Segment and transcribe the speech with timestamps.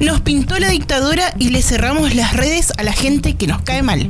[0.00, 3.82] Nos pintó la dictadura y le cerramos las redes a la gente que nos cae
[3.82, 4.08] mal.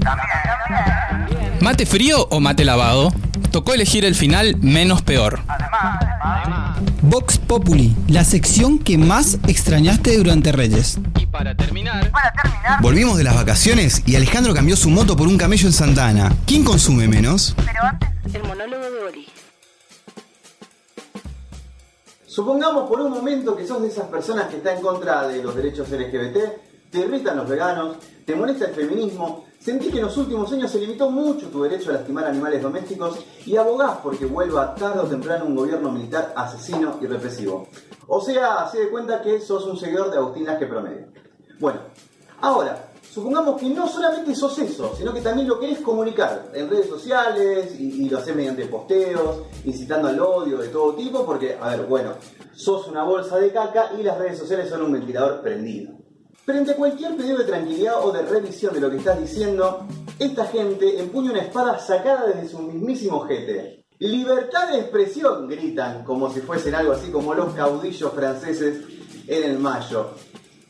[1.60, 3.12] ¿Mate frío o mate lavado?
[3.50, 5.40] Tocó elegir el final menos peor.
[7.02, 10.98] Vox Populi, la sección que más extrañaste durante Reyes.
[11.20, 12.10] Y para terminar,
[12.80, 16.34] Volvimos de las vacaciones y Alejandro cambió su moto por un camello en Santana.
[16.46, 17.54] ¿Quién consume menos?
[18.32, 18.73] El monólogo
[22.34, 25.54] Supongamos por un momento que sos de esas personas que está en contra de los
[25.54, 30.52] derechos LGBT, te irritan los veganos, te molesta el feminismo, sentís que en los últimos
[30.52, 34.98] años se limitó mucho tu derecho a lastimar animales domésticos y abogás porque vuelva tarde
[34.98, 37.68] o temprano un gobierno militar asesino y represivo.
[38.08, 41.06] O sea, hace de cuenta que sos un seguidor de Agustín Laje promedio.
[41.60, 41.78] Bueno,
[42.40, 46.88] ahora, supongamos que no solamente sos eso, sino que también lo querés comunicar en redes
[46.88, 51.86] sociales y, lo haces mediante posteos, incitando al odio de todo tipo, porque, a ver,
[51.86, 52.14] bueno,
[52.52, 55.92] sos una bolsa de caca y las redes sociales son un ventilador prendido.
[56.44, 59.86] Frente a cualquier pedido de tranquilidad o de revisión de lo que estás diciendo,
[60.18, 63.84] esta gente empuña una espada sacada desde su mismísimo jete.
[64.00, 68.82] Libertad de expresión, gritan, como si fuesen algo así como los caudillos franceses
[69.28, 70.10] en el mayo.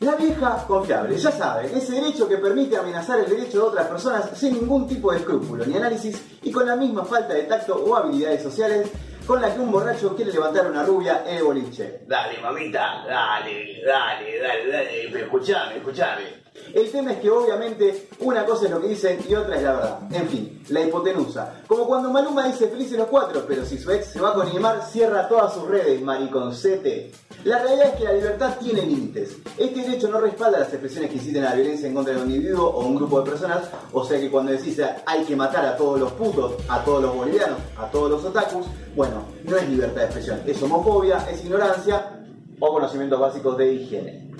[0.05, 4.29] La vieja confiable, ya sabe, ese derecho que permite amenazar el derecho de otras personas
[4.37, 7.95] sin ningún tipo de escrúpulo ni análisis y con la misma falta de tacto o
[7.95, 8.91] habilidades sociales
[9.25, 12.01] con la que un borracho quiere levantar una rubia en el boliche.
[12.05, 16.45] Dale, mamita, dale, dale, dale, dale, pero escuchame, escuchame.
[16.71, 19.73] El tema es que obviamente una cosa es lo que dicen y otra es la
[19.73, 19.99] verdad.
[20.11, 21.63] En fin, la hipotenusa.
[21.65, 24.83] Como cuando Maluma dice felices los cuatro, pero si su ex se va con Neymar,
[24.83, 27.11] cierra todas sus redes, mariconcete.
[27.45, 29.37] La realidad es que la libertad tiene límites.
[29.55, 32.31] Este derecho no respalda las expresiones que inciten a la violencia en contra de un
[32.31, 35.77] individuo o un grupo de personas, o sea que cuando decís hay que matar a
[35.77, 39.97] todos los putos, a todos los bolivianos, a todos los otakus, bueno, no es libertad
[39.97, 42.19] de expresión, es homofobia, es ignorancia
[42.59, 44.31] o conocimientos básicos de higiene.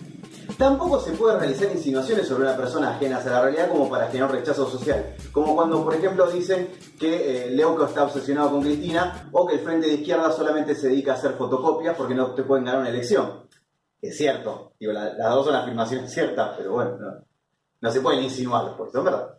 [0.58, 4.32] Tampoco se puede realizar insinuaciones sobre una persona ajenas a la realidad como para generar
[4.32, 5.16] rechazo social.
[5.32, 6.70] Como cuando, por ejemplo, dicen
[7.00, 10.88] que eh, Leuco está obsesionado con Cristina o que el Frente de Izquierda solamente se
[10.90, 13.46] dedica a hacer fotocopias porque no te pueden ganar una elección.
[14.02, 16.98] Es cierto, digo, la- las dos son afirmaciones ciertas, pero bueno,
[17.82, 19.38] no, se pueden insinuar, porque son verdad.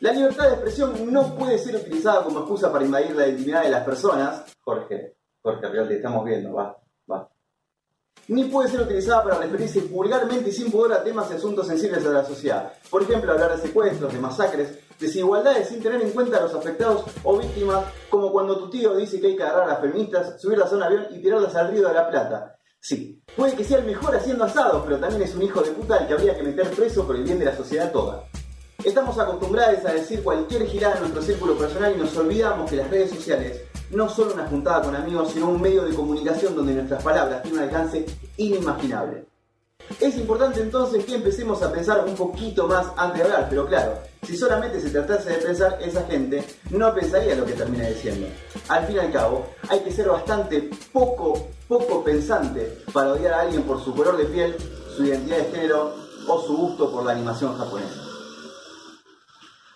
[0.00, 3.70] La libertad de expresión no puede ser utilizada como excusa para invadir la intimidad de
[3.70, 4.44] las personas.
[4.62, 6.76] Jorge, Jorge, Real, te estamos viendo, va
[8.28, 12.02] ni puede ser utilizada para referirse vulgarmente y sin pudor a temas y asuntos sensibles
[12.02, 12.72] de la sociedad.
[12.90, 17.04] Por ejemplo, hablar de secuestros, de masacres, desigualdades sin tener en cuenta a los afectados
[17.22, 20.72] o víctimas, como cuando tu tío dice que hay que agarrar a las feministas, subirlas
[20.72, 22.56] a un avión y tirarlas al río de la Plata.
[22.80, 25.96] Sí, puede que sea el mejor haciendo asados, pero también es un hijo de puta
[25.96, 28.24] al que habría que meter preso por el bien de la sociedad toda.
[28.84, 32.90] Estamos acostumbrados a decir cualquier girada en nuestro círculo personal y nos olvidamos que las
[32.90, 37.02] redes sociales no son una juntada con amigos, sino un medio de comunicación donde nuestras
[37.02, 38.06] palabras tienen un alcance
[38.36, 39.24] inimaginable.
[40.00, 43.98] Es importante entonces que empecemos a pensar un poquito más antes de hablar, pero claro,
[44.22, 48.26] si solamente se tratase de pensar, esa gente no pensaría lo que termina diciendo.
[48.68, 53.40] Al fin y al cabo, hay que ser bastante poco, poco pensante para odiar a
[53.42, 54.56] alguien por su color de piel,
[54.96, 55.94] su identidad de género
[56.26, 58.03] o su gusto por la animación japonesa.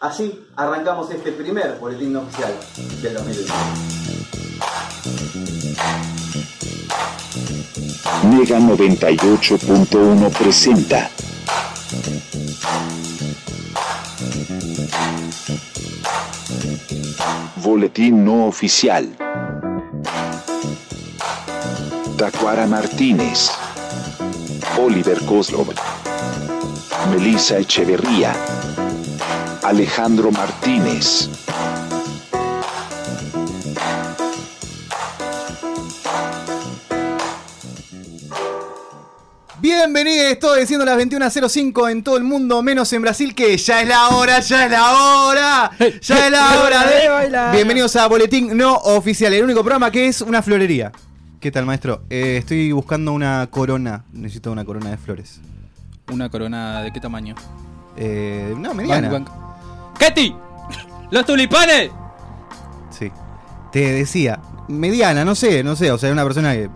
[0.00, 2.54] Así arrancamos este primer boletín oficial
[3.02, 3.52] del 2020.
[8.30, 11.10] Mega 98.1 presenta.
[17.56, 19.16] Boletín no oficial.
[22.16, 23.50] Tacuara Martínez.
[24.78, 25.74] Oliver Kozlov.
[27.10, 28.57] Melissa Echeverría.
[29.68, 31.28] Alejandro Martínez.
[39.60, 43.88] Bienvenidos, todo diciendo las 21.05 en todo el mundo, menos en Brasil, que ya es
[43.88, 47.52] la hora, ya es la hora, ya es la hora de...
[47.52, 50.92] Bienvenidos a Boletín No Oficial, el único programa que es una florería.
[51.40, 52.04] ¿Qué tal, maestro?
[52.08, 55.42] Eh, estoy buscando una corona, necesito una corona de flores.
[56.10, 57.34] ¿Una corona de qué tamaño?
[57.98, 59.10] Eh, no, mediana.
[59.10, 59.47] Bank, bank.
[59.98, 60.34] ¡Ketty!
[61.10, 61.90] ¡Los tulipanes!
[62.90, 63.10] Sí.
[63.72, 66.68] Te decía, mediana, no sé, no sé, o sea, una persona que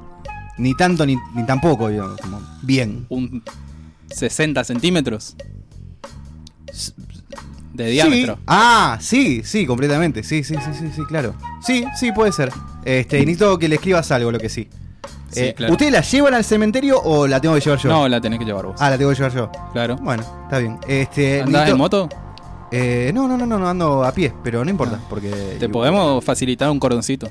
[0.58, 3.06] ni tanto ni, ni tampoco, digamos, como bien.
[3.08, 3.42] Un
[4.10, 5.36] 60 centímetros
[7.72, 8.34] de diámetro.
[8.36, 8.40] Sí.
[8.46, 10.22] Ah, sí, sí, completamente.
[10.22, 11.34] Sí, sí, sí, sí, sí, claro.
[11.62, 12.50] Sí, sí, puede ser.
[12.84, 14.68] Este, necesito que le escribas algo, lo que sí.
[15.30, 15.72] Sí, Eh, claro.
[15.72, 17.88] ¿Ustedes la llevan al cementerio o la tengo que llevar yo?
[17.88, 18.76] No, la tenés que llevar vos.
[18.78, 19.50] Ah, la tengo que llevar yo.
[19.72, 19.96] claro.
[19.96, 20.78] Bueno, está bien.
[20.86, 22.08] Este, ¿Andás necesito- en moto?
[22.72, 25.56] Eh, no, no, no, no, no, ando a pie, pero no importa, porque...
[25.60, 27.28] Te podemos facilitar un cordoncito.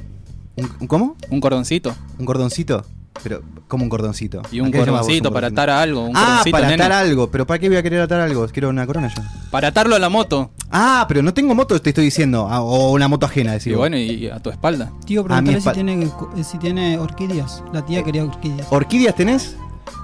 [0.55, 1.15] ¿Un, un- ¿Cómo?
[1.29, 1.93] Un cordoncito.
[2.19, 2.85] ¿Un cordoncito?
[3.23, 4.41] Pero, como un cordoncito.
[4.51, 6.05] Y un ¿A qué le llamás vos cordoncito para atar a algo.
[6.05, 6.83] Un Ah, cordoncito, para nene.
[6.83, 7.29] atar algo.
[7.29, 8.47] Pero ¿para qué voy a querer atar algo?
[8.47, 9.21] Quiero una corona yo.
[9.51, 10.51] Para atarlo a la moto.
[10.71, 12.47] Ah, pero no tengo moto, te estoy diciendo.
[12.49, 13.73] Ah, o una moto ajena, decir.
[13.73, 14.91] Y bueno, y a tu espalda.
[15.05, 17.63] Tío, A preguntale si tiene, eh, si tiene orquídeas.
[17.73, 18.67] La tía quería orquídeas.
[18.71, 19.55] ¿Orquídeas tenés?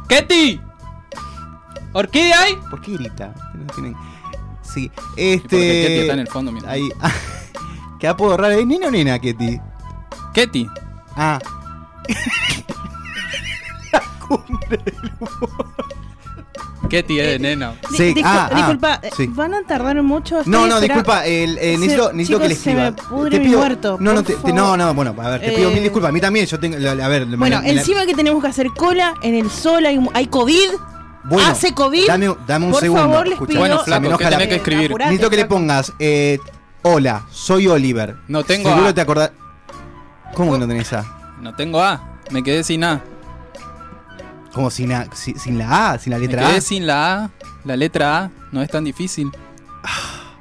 [0.09, 0.59] ¡Ketty!
[1.93, 2.53] ¿Orquídea hay?
[2.69, 3.33] ¿Por qué grita?
[3.55, 3.95] No tienen-
[4.73, 6.01] Sí, porque Ketty este.
[6.01, 6.69] está en el fondo, mira.
[6.69, 6.89] Ahí.
[7.99, 8.53] ¿Qué apodo raro?
[8.53, 9.59] ¿Es nena o nena, Ketty?
[10.33, 10.67] Ketty.
[11.15, 11.39] Ah.
[16.89, 17.73] Ketty es de nena.
[17.89, 19.27] Di- Sí, discul- ah, ah, disculpa, eh, sí.
[19.27, 20.37] ¿van a tardar mucho?
[20.39, 22.83] Estoy No, no, disculpa, el, eh, necesito, Se- necesito que le se escriba.
[22.85, 24.53] me pudre mi muerto, No, no, por te- te- favor.
[24.55, 26.09] no, no, bueno, a ver, te pido Eh, mil disculpas.
[26.09, 26.77] A mí también, yo tengo.
[26.77, 29.35] la- A ver, me Bueno, la- me la- encima que tenemos que hacer cola, en
[29.35, 30.69] el sol hay, hay COVID.
[31.29, 32.07] Bueno, hace COVID.
[32.07, 33.03] Dame, dame un Por segundo.
[33.03, 33.47] favor, les escucha.
[33.49, 34.85] pido- Bueno, me flaco, enoja ¿qué la- tenés que escribir?
[34.85, 36.39] Apurate, Necesito que le pongas, eh,
[36.83, 38.15] hola, soy Oliver.
[38.27, 38.93] No tengo Seguro A.
[38.93, 39.31] te acordás.
[40.33, 41.05] ¿Cómo que no tenés A?
[41.41, 42.19] No tengo A.
[42.31, 43.01] Me quedé sin A.
[44.53, 46.61] Como sin, A- si- sin la A, sin la Me letra quedé A.
[46.61, 47.29] sin la A.
[47.65, 49.29] La letra A no es tan difícil.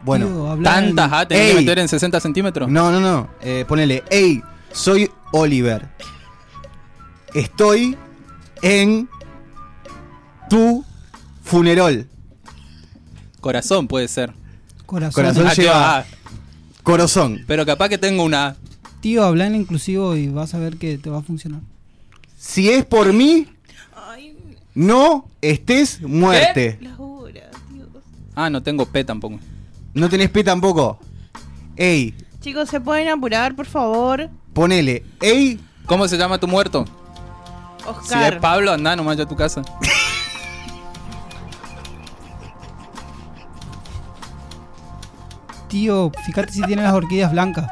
[0.04, 1.54] Bueno, Tío, habla Tantas A tenés Ey.
[1.54, 2.68] que meter en 60 centímetros.
[2.68, 3.28] no, no, no.
[3.40, 4.40] Eh, ponele, hey,
[4.70, 5.88] soy Oliver.
[7.34, 7.96] Estoy
[8.62, 9.08] en
[10.48, 10.84] tu
[11.42, 12.06] funeral.
[13.40, 14.32] Corazón puede ser.
[14.86, 15.14] Corazón.
[15.24, 15.46] Corazón.
[15.46, 16.06] Ah, lleva- va A.
[16.82, 17.44] Corazón.
[17.46, 18.56] Pero capaz que tengo una.
[19.00, 21.60] Tío, habla en inclusivo y vas a ver que te va a funcionar.
[22.38, 23.46] Si es por mí,
[24.74, 26.78] no estés muerte.
[26.80, 27.88] La hora, Dios.
[28.34, 29.38] Ah, no tengo P tampoco.
[29.94, 30.98] No tenés P tampoco.
[31.76, 34.30] Ey, Chicos, ¿se pueden apurar, por favor?
[34.52, 36.84] ponele, ey, ¿Cómo se llama tu muerto?
[37.82, 38.34] Si Oscar.
[38.34, 39.62] es Pablo, anda nomás ya a tu casa.
[45.76, 47.70] Tío, fíjate si tiene las orquídeas blancas.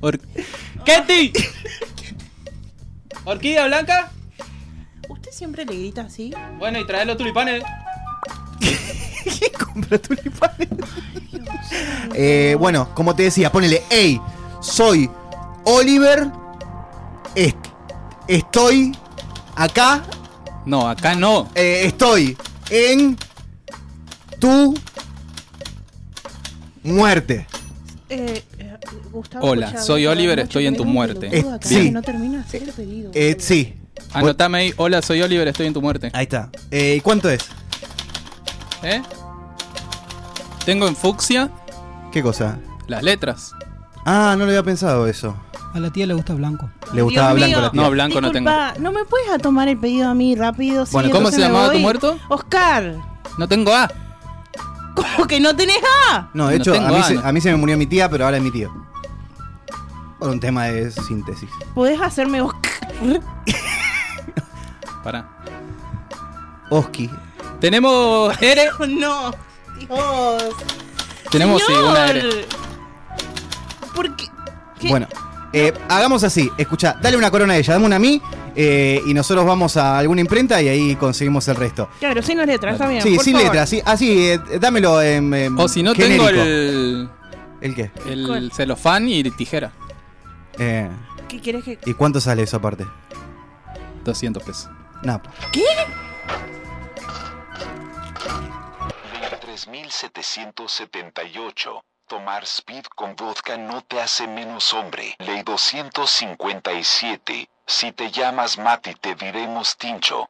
[0.00, 0.20] Or-
[0.84, 1.32] ¡Ketty!
[3.24, 4.12] ¿Orquídea blanca?
[5.08, 6.32] ¿Usted siempre le grita así?
[6.60, 7.64] Bueno, y trae los tulipanes.
[9.64, 10.68] compra tulipanes.
[12.14, 14.20] Eh, bueno, como te decía, ponele, hey,
[14.60, 15.10] soy
[15.64, 16.30] Oliver,
[17.34, 17.56] est-
[18.28, 18.96] estoy
[19.56, 20.04] acá,
[20.64, 21.48] No, acá no.
[21.56, 22.38] eh, estoy
[22.70, 23.18] en
[24.38, 24.74] tu
[26.86, 27.46] muerte.
[28.08, 28.76] Eh, eh,
[29.12, 31.28] Gustavo, Hola, escucha, soy Gustavo, Oliver, mucho estoy en tu muerte.
[31.32, 31.74] Eh, sí.
[31.86, 33.10] que No termina de hacer el pedido.
[33.14, 33.74] Eh, sí,
[34.12, 34.74] Anotame ahí.
[34.76, 36.10] Hola, soy Oliver, estoy en tu muerte.
[36.12, 36.50] ahí está.
[36.70, 37.44] Eh, ¿y ¿Cuánto es?
[38.82, 39.02] ¿Eh?
[40.64, 41.50] Tengo en fucsia
[42.12, 42.58] ¿Qué cosa?
[42.88, 43.52] las letras.
[44.04, 45.36] Ah, no lo había pensado eso.
[45.74, 46.70] A la tía le gusta blanco.
[46.92, 47.60] Le gustaba Dios blanco mío.
[47.66, 47.82] la tía.
[47.82, 48.48] No, blanco no tengo.
[48.50, 50.86] Disculpa, ¿no me puedes a tomar el pedido a mí rápido?
[50.86, 51.82] Sí, Bueno, ¿cómo entonces se me llamaba tu voy.
[51.82, 52.18] muerto?
[52.28, 52.94] Oscar.
[53.38, 53.90] No tengo A.
[54.96, 55.78] ¿Cómo que no tenés
[56.10, 56.30] A?
[56.34, 57.20] No, de No hecho, tengo a, mí A, se, no.
[57.24, 58.72] a mí se me murió mi tía, pero ahora es mi tío.
[60.18, 61.50] Por un tema de síntesis.
[61.74, 62.72] ¿Podés hacerme Oscar?
[65.04, 65.28] Pará.
[66.70, 67.10] Oski.
[67.60, 68.70] Tenemos R.
[68.88, 69.30] no.
[69.78, 70.42] Dios.
[71.30, 72.46] Tenemos sí, una R.
[73.94, 74.24] ¿Por qué?
[74.80, 74.88] ¿Qué?
[74.88, 75.06] Bueno,
[75.58, 76.50] eh, hagamos así.
[76.58, 78.20] Escucha, dale una corona a ella, dame una a mí
[78.54, 81.88] eh, y nosotros vamos a alguna imprenta y ahí conseguimos el resto.
[81.98, 83.00] Claro, sin las letras, está bien.
[83.02, 83.48] sí, por sin favor.
[83.48, 83.80] letras, sí.
[83.84, 85.58] Así, eh, dámelo en.
[85.58, 86.26] O si no, genérico.
[86.26, 87.08] tengo el,
[87.62, 87.90] ¿El qué?
[88.06, 88.52] el ¿Cuál?
[88.52, 89.72] celofán y tijera.
[90.58, 90.90] Eh,
[91.28, 91.78] ¿Qué quieres que.?
[91.86, 92.84] ¿Y cuánto sale eso aparte?
[94.04, 94.68] 200 pesos.
[95.02, 95.22] No.
[95.52, 95.62] ¿Qué?
[99.40, 101.82] 3778.
[102.08, 105.16] Tomar speed con vodka no te hace menos hombre.
[105.18, 107.48] Ley 257.
[107.66, 110.28] Si te llamas Mati te diremos Tincho.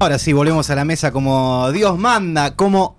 [0.00, 2.98] Ahora sí, volvemos a la mesa como Dios manda, como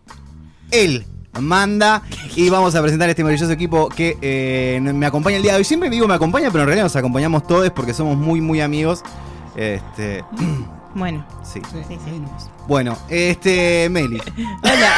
[0.72, 1.06] Él
[1.42, 2.02] manda.
[2.38, 5.66] Y vamos a presentar este maravilloso equipo que eh, me acompaña el día de hoy.
[5.66, 9.04] Siempre digo me acompaña, pero en realidad nos acompañamos todos porque somos muy, muy amigos.
[9.58, 10.24] Este,
[10.96, 11.26] Bueno.
[11.44, 11.62] sí.
[11.72, 11.98] Sí.
[12.68, 14.20] Bueno, este, Meli.
[14.64, 14.94] Hola.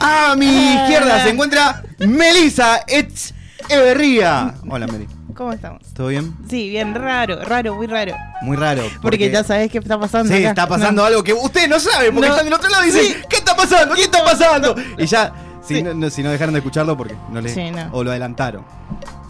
[0.30, 4.54] A mi izquierda se encuentra Melisa Echeverría.
[4.68, 5.06] Hola, Meli.
[5.34, 5.82] ¿Cómo estamos?
[5.94, 6.34] ¿Todo bien?
[6.50, 8.14] Sí, bien raro, raro, muy raro.
[8.42, 8.82] Muy raro.
[9.00, 10.28] Porque, ya sabes qué está pasando.
[10.34, 10.48] Sí, acá.
[10.50, 11.06] está pasando No.
[11.06, 12.34] algo que ustedes no saben, porque No.
[12.34, 13.16] están del otro lado y dicen, Sí.
[13.30, 13.94] ¿qué está pasando?
[13.94, 14.74] ¿Qué está pasando?
[14.98, 15.32] Y ya,
[15.66, 15.82] si, Sí.
[15.82, 17.48] no, no- si no dejaron de escucharlo, porque no le.
[17.52, 17.88] Sí, no.
[17.92, 18.64] O lo adelantaron.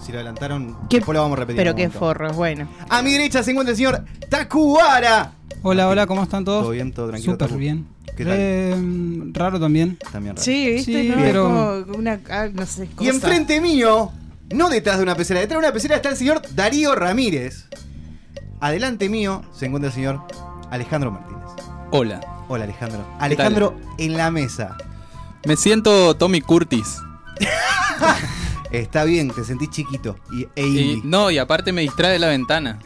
[0.04, 1.58] Si lo adelantaron, ¿Qué- después lo vamos a repetir.
[1.58, 2.68] Pero qué forro, bueno.
[2.88, 5.32] A mi derecha se encuentra el señor Takuara.
[5.62, 6.62] Hola, hola, ¿cómo están todos?
[6.62, 7.32] Todo bien, todo tranquilo.
[7.34, 7.86] Súper bien.
[8.16, 8.34] ¿Qué tal?
[8.36, 8.76] Eh,
[9.32, 9.96] raro también.
[10.10, 10.44] También raro.
[10.44, 11.14] Sí, viste, Sí, ¿no?
[11.16, 12.20] pero- Es como una.
[12.30, 12.88] ah, no sé.
[13.00, 14.10] Y enfrente mío,
[14.52, 17.68] no detrás de una pecera, detrás de una pecera está el señor Darío Ramírez.
[18.60, 20.20] Adelante mío se encuentra el señor
[20.70, 21.42] Alejandro Martínez.
[21.92, 22.20] Hola.
[22.48, 23.06] Hola Alejandro.
[23.20, 24.76] Alejandro en la mesa.
[25.46, 26.98] Me siento Tommy Curtis.
[28.72, 32.78] Está bien, te sentís chiquito y, e Y, no, y aparte me distrae la ventana.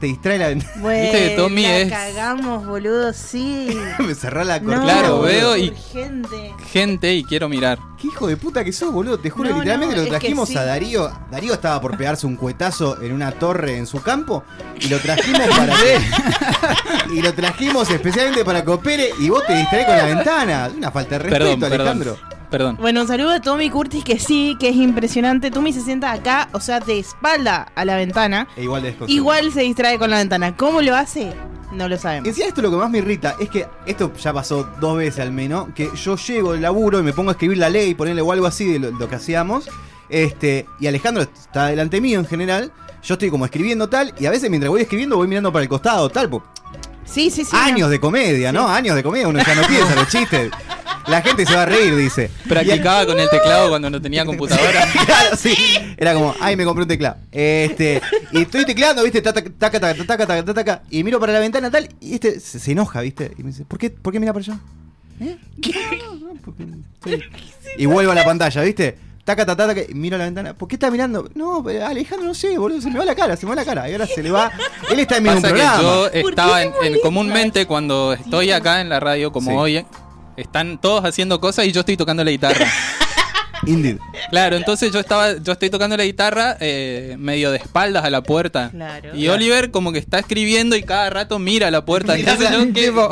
[0.00, 0.72] Te distrae la ventana.
[0.80, 3.68] Bueno, Viste que Tommy la es- cagamos, boludo, sí.
[3.98, 4.84] Me cerrá la No, cortina.
[4.84, 5.22] Claro, boludo.
[5.28, 6.54] veo y- urgente.
[6.72, 7.78] Gente y quiero mirar.
[8.00, 9.18] Qué hijo de puta que sos, boludo.
[9.18, 10.56] Te juro, No, literalmente no, lo trajimos sí.
[10.56, 11.10] a Darío.
[11.32, 14.44] Darío estaba por pegarse un cuetazo en una torre en su campo.
[14.80, 19.10] Y lo trajimos para que- Y lo trajimos especialmente para que opere.
[19.20, 20.70] Y vos te distraes con la ventana.
[20.76, 22.14] Una falta de respeto, Perdón, Alejandro.
[22.14, 22.37] perdón.
[22.50, 22.76] Perdón.
[22.80, 25.50] Bueno, un saludo a Tommy Curtis, que sí, que es impresionante.
[25.50, 28.48] Tommy se sienta acá, o sea, de espalda a la ventana.
[28.56, 28.94] E igual.
[29.06, 30.56] Igual se distrae con la ventana.
[30.56, 31.34] ¿Cómo lo hace?
[31.72, 32.26] No lo sabemos.
[32.28, 35.32] Encima esto lo que más me irrita es que esto ya pasó dos veces al
[35.32, 38.32] menos, que yo llego del laburo y me pongo a escribir la ley, ponerle o
[38.32, 39.68] algo así de lo, lo que hacíamos,
[40.08, 44.30] este, y Alejandro está delante mío en general, yo estoy como escribiendo tal, y a
[44.30, 46.30] veces mientras voy escribiendo voy mirando para el costado tal,
[47.04, 47.56] Sí, sí, sí.
[47.56, 47.88] años no.
[47.88, 48.68] de comedia, ¿no?
[48.68, 50.50] Años de comedia, uno ya no piensa los chistes.
[51.08, 52.30] La gente se va a reír, dice.
[52.48, 54.86] Practicaba con el teclado cuando no tenía computadora.
[55.06, 55.54] Claro, sí.
[55.96, 57.16] Era como, ay, me compré un teclado.
[57.32, 58.00] Este,
[58.32, 59.22] y estoy tecleando, ¿viste?
[59.22, 62.58] Taca, taca, taca, taca, taca, taca, y miro para la ventana tal, y este se,
[62.58, 63.32] se enoja, ¿viste?
[63.38, 64.58] Y me dice, ¿por qué, ¿por qué mira para allá?
[65.20, 65.36] ¿Eh?
[65.98, 66.62] No, no, porque
[66.94, 67.22] estoy-
[67.76, 68.98] Y vuelvo a la pantalla, ¿viste?
[69.24, 70.54] Taca, taca, taca, y miro a la ventana.
[70.54, 71.28] ¿Por qué está mirando?
[71.34, 73.88] No, Alejandro, no sé, boludo, se me va la cara, se me va la cara.
[73.88, 74.50] Y ahora se le va.
[74.90, 75.82] Él está en que programa.
[75.82, 79.56] yo qué estaba en, en- comúnmente cuando estoy acá en la radio, como Sí.
[79.56, 79.86] hoy,
[80.40, 82.66] están todos haciendo cosas y yo estoy tocando la guitarra.
[83.66, 83.98] Indeed.
[84.30, 88.22] Claro, entonces yo estaba, yo estoy tocando la guitarra eh, medio de espaldas a la
[88.22, 88.70] puerta.
[88.70, 89.16] Claro.
[89.16, 92.14] Y Oliver como que está escribiendo y cada rato mira a la puerta.
[92.14, 93.10] Mira, Entonces yo ¿qué, tipo,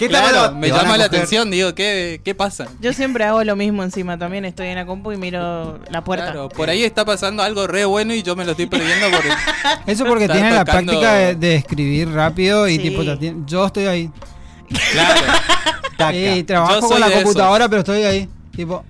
[0.00, 0.30] ¿Qué tal?
[0.32, 2.66] claro, me llama la atención, digo, ¿qué, qué pasa?
[2.80, 4.18] Yo siempre hago lo mismo encima.
[4.18, 6.32] También estoy en la compu y miro la puerta.
[6.32, 9.24] Claro, por ahí está pasando algo re bueno y yo me lo estoy perdiendo por
[9.86, 12.78] Eso porque tiene la práctica de, de escribir rápido y Sí.
[12.80, 13.02] tipo,
[13.46, 14.10] yo estoy ahí.
[14.92, 15.22] Claro.
[16.06, 16.36] Taca.
[16.36, 17.24] Y trabajo con la de esos.
[17.24, 18.28] computadora, pero estoy ahí.
[18.54, 18.84] Tipo,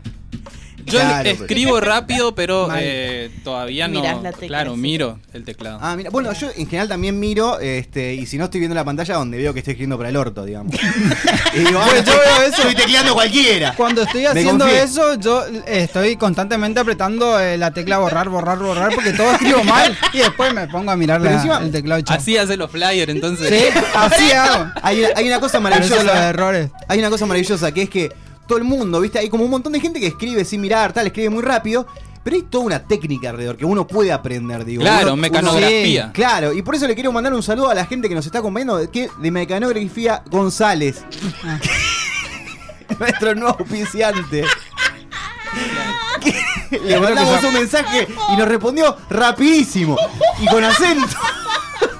[0.92, 4.00] Yo Claro, pero- escribo rápido, pero eh, todavía no.
[4.00, 4.80] Mirás la tecla, claro, sí.
[4.80, 5.78] miro el teclado.
[5.80, 8.84] Ah, mira, bueno, yo en general también miro, este, y si no estoy viendo la
[8.84, 10.74] pantalla donde veo que estoy escribiendo para el orto, digamos.
[11.54, 12.62] y digo, ah, Pues yo veo eso.
[12.62, 13.74] Estoy tecleando cualquiera.
[13.76, 19.12] cuando estoy haciendo eso, yo estoy constantemente apretando eh, la tecla borrar, borrar, borrar, porque
[19.12, 19.96] todo escribo mal.
[20.12, 22.16] Y después me pongo a mirar la- encima- el teclado chao.
[22.16, 23.48] Así hace los flyers, entonces.
[23.48, 24.70] Sí, así hago.
[24.82, 26.28] Hay, hay una cosa eso los maravillosa.
[26.28, 26.70] errores.
[26.88, 28.12] Hay una cosa maravillosa que es que
[28.52, 29.18] todo el mundo, ¿viste?
[29.18, 31.86] Hay como un montón de gente que escribe sin mirar, tal, escribe muy rápido.
[32.22, 34.82] Pero hay toda una técnica alrededor que uno puede aprender, digo.
[34.82, 36.04] Claro, Uno- mecanografía.
[36.04, 38.24] uno- claro, y por eso le quiero mandar un saludo a la gente que nos
[38.26, 41.02] está acompañando de, que, de Mecanografía González.
[41.44, 41.58] Ah.
[42.98, 44.44] Nuestro nuevo auspiciante.
[46.70, 49.96] Que Le mandamos un mensaje y nos respondió rapidísimo.
[50.40, 51.16] Y con acento.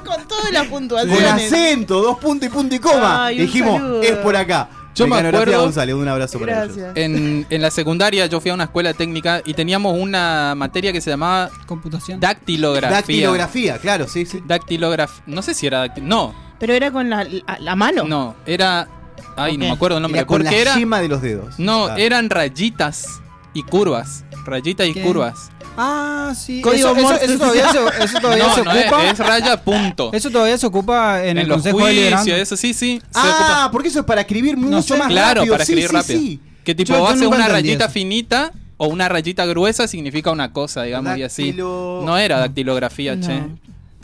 [0.05, 1.25] Con toda la Con puntuación.
[1.25, 3.27] acento, dos puntos y punto y coma.
[3.27, 4.03] Ay, Dijimos, saludo.
[4.03, 4.69] es por acá.
[4.95, 6.77] Yo me acuerdo- González, un abrazo para ellos.
[6.77, 6.97] Gracias.
[6.97, 11.01] En, en la secundaria yo fui a una escuela técnica y teníamos una materia que
[11.01, 12.21] se llamaba Computación.
[12.21, 12.91] dactilografía.
[12.99, 14.43] Dactilografía, claro, sí, sí.
[14.47, 15.23] Dactilografía.
[15.27, 18.05] No sé si era dactil- No, Pero era con la, la, la mano.
[18.05, 18.89] no, era.
[19.37, 19.69] Ay, no Ok.
[19.69, 20.19] me acuerdo el nombre.
[20.21, 21.01] Era con porque la era.
[21.01, 21.59] de los dedos.
[21.59, 21.95] No, Ah.
[21.99, 23.21] eran rayitas
[23.55, 24.25] y curvas.
[24.45, 25.03] Rayitas y ¿Qué?
[25.03, 25.51] curvas.
[25.77, 26.61] Ah, sí.
[26.61, 27.25] Código eso, eso- Morse.
[27.25, 29.11] eso todavía se, eso todavía No, se no ocupa.
[29.11, 30.11] es raya punto.
[30.13, 32.35] Eso todavía se ocupa en, el los Consejo de juicios, Liderazgo.
[32.35, 33.01] eso sí, sí.
[33.01, 33.71] se Ah, ocupa.
[33.73, 34.97] porque eso es para escribir mucho sé.
[34.97, 35.55] más Claro, rápido.
[35.55, 36.21] para sí, escribir sí, rápido.
[36.21, 36.41] sí.
[36.65, 37.93] Que tipo, Yo- yo hace nunca una rayita eso.
[37.93, 41.53] finita o una rayita gruesa significa una cosa, digamos, y así.
[41.53, 43.27] No era dactilografía, No.
[43.27, 43.43] che.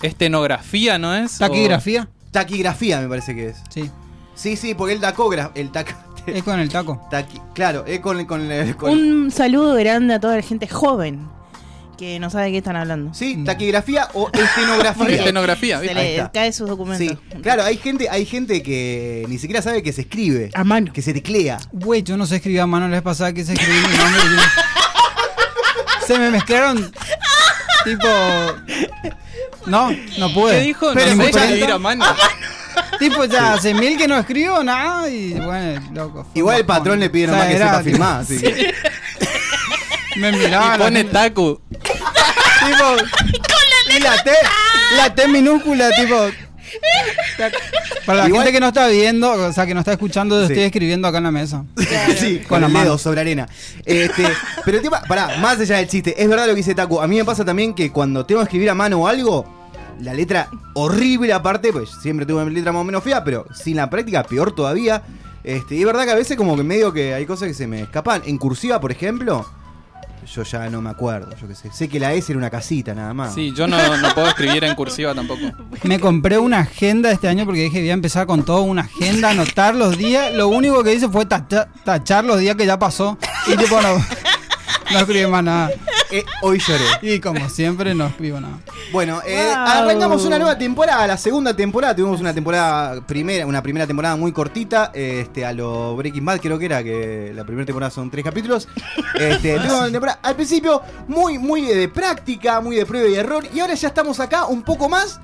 [0.03, 1.37] Estenografía, ¿no es?
[1.37, 2.09] O- Taquigrafía.
[2.31, 3.57] Taquigrafía me parece que es.
[3.69, 3.91] Sí.
[4.35, 5.51] Sí, sí, porque el tacógrafo.
[5.55, 5.95] El tac.
[6.27, 7.01] Es con el taco.
[7.11, 11.27] taqui- claro, es con, con, el- con- Un saludo grande a toda la gente joven
[11.99, 13.13] que no sabe de qué están hablando.
[13.13, 15.09] Sí, taquigrafía o estenografía.
[15.17, 17.19] Estenografía, Se le cae sus documentos.
[17.31, 20.93] Sí, claro, hay gente, hay gente que ni siquiera sabe que se escribe, A mano.
[20.93, 21.59] que se teclea.
[21.73, 24.21] Güey, yo no sé escribir a mano la vez pasada que se escribí mi nombre.
[26.03, 26.93] y- Se me mezclaron.
[27.85, 28.09] tipo.
[29.67, 30.53] No, no pude.
[30.61, 30.91] ¿Qué dijo?
[30.95, 32.05] Pero no sé escribir a mano.
[32.99, 36.27] Tipo, ya hace mil que no escribo nada y bueno, loco.
[36.35, 38.75] Igual el patrón le pide O sea, nomás que era, sepa tipo, filmar, así que-
[40.19, 40.75] Me miraba.
[40.75, 41.61] Y la pone taku.
[41.71, 42.97] tipo,
[43.97, 44.31] y la T,
[44.97, 46.29] la T minúscula, tipo.
[48.05, 50.53] Para la Igual- gente que no está viendo, o sea, que no está escuchando, Sí.
[50.53, 51.65] estoy escribiendo acá en la mesa.
[52.19, 52.85] sí, Con con la mano.
[52.85, 53.49] dedo sobre arena.
[53.85, 54.25] Este,
[54.65, 57.01] pero el tema, pará, más allá del chiste, es verdad lo que dice Taku.
[57.01, 59.47] A mí me pasa también que cuando tengo que escribir a mano o algo,
[60.01, 63.77] la letra horrible aparte, pues siempre tuve una letra más o menos fea, pero sin
[63.77, 65.03] la práctica peor todavía.
[65.45, 67.67] Este, y es verdad que a veces como que medio que hay cosas que se
[67.67, 68.23] me escapan.
[68.27, 69.49] En cursiva, por ejemplo,
[70.35, 71.71] yo ya no me acuerdo, yo qué sé.
[71.73, 73.35] Sé que la S era una casita nada más.
[73.35, 75.41] Sí, yo no, no puedo escribir en cursiva tampoco.
[75.85, 79.31] Me compré una agenda este año porque dije voy a empezar con todo, una agenda,
[79.31, 80.33] anotar los días.
[80.35, 83.19] Lo único que hice fue tacha- tachar los días que ya pasó.
[83.47, 84.05] Y tipo, no.
[84.91, 85.71] No escribí más nada.
[86.11, 86.85] Eh, hoy lloré.
[87.03, 88.59] Y como siempre, no escribo nada.
[88.93, 89.57] Bueno, eh, Wow.
[89.67, 91.95] arrancamos una nueva temporada, la segunda temporada.
[91.95, 96.59] Tuvimos una temporada primera, una primera temporada muy cortita, este, a lo Breaking Bad creo
[96.59, 98.69] que era, que la primera temporada son tres capítulos.
[99.19, 103.45] Este, tuvimos una temporada al principio muy, muy de práctica, muy de prueba y error,
[103.55, 105.21] y ahora ya estamos acá un poco más.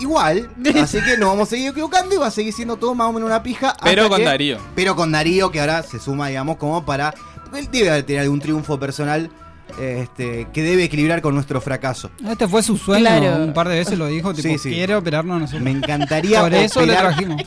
[0.00, 0.50] Igual,
[0.82, 3.12] así que nos vamos a seguir equivocando y va a seguir siendo todo más o
[3.12, 3.76] menos una pija.
[3.84, 4.58] Pero con que- Darío.
[4.74, 7.14] Pero con Darío, que ahora se suma, digamos, como para.
[7.54, 9.30] Él debe tener algún triunfo personal
[9.78, 12.10] este, que debe equilibrar con nuestro fracaso.
[12.28, 13.00] Este fue su sueño.
[13.06, 13.44] Claro.
[13.44, 14.70] Un par de veces lo dijo, tipo, Sí, sí.
[14.70, 15.62] quiere operarnos a nosotros.
[15.62, 16.40] Me encantaría.
[16.40, 17.42] Por eso le operar- trajimos.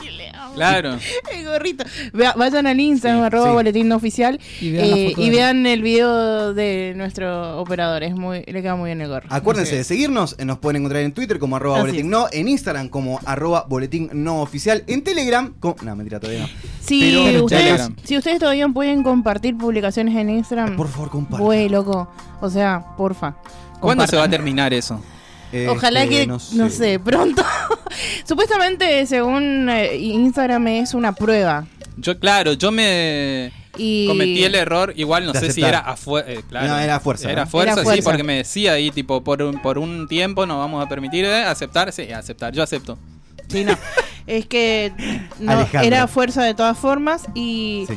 [0.54, 0.96] Claro.
[1.32, 1.84] El gorrito.
[2.12, 3.52] Vea- vayan al Instagram, Sí, arroba sí.
[3.54, 4.40] boletín no oficial.
[4.60, 8.02] Y vean eh, y vean el video de nuestro operador.
[8.02, 9.26] Es muy, le queda muy bien el gorro.
[9.30, 12.10] Acuérdense de seguirnos, eh, nos pueden encontrar en Twitter como arroba Así boletín es.
[12.10, 15.76] no, en Instagram como arroba boletín no oficial, en Telegram como...
[15.82, 16.48] No, mentira, todavía no.
[16.80, 17.96] Si, Pero- ustedes, Telegram.
[18.04, 21.44] si ustedes todavía pueden compartir publicaciones en Instagram, Por favor, compartan.
[21.46, 22.10] güey, loco.
[22.40, 23.36] O sea, porfa.
[23.80, 25.00] ¿Cuándo se va a terminar eso?
[25.68, 27.42] Ojalá Este, que, no sé, pronto.
[28.26, 31.66] Supuestamente, según eh, Instagram, es una prueba.
[31.96, 36.42] Yo, claro, yo me Y cometí el error, igual no sé si era a fuerza.
[36.48, 37.50] claro, No, era a fuerza, Era ¿no?
[37.50, 38.02] fuerza, Era sí, fuerza.
[38.10, 41.44] porque me decía ahí, tipo, por un, por un tiempo nos vamos a permitir eh,
[41.44, 41.92] aceptar.
[41.92, 42.98] Sí, aceptar, yo acepto.
[43.48, 43.76] Sí, no.
[44.26, 44.92] es que
[45.38, 47.94] no, era fuerza de todas formas y Sí.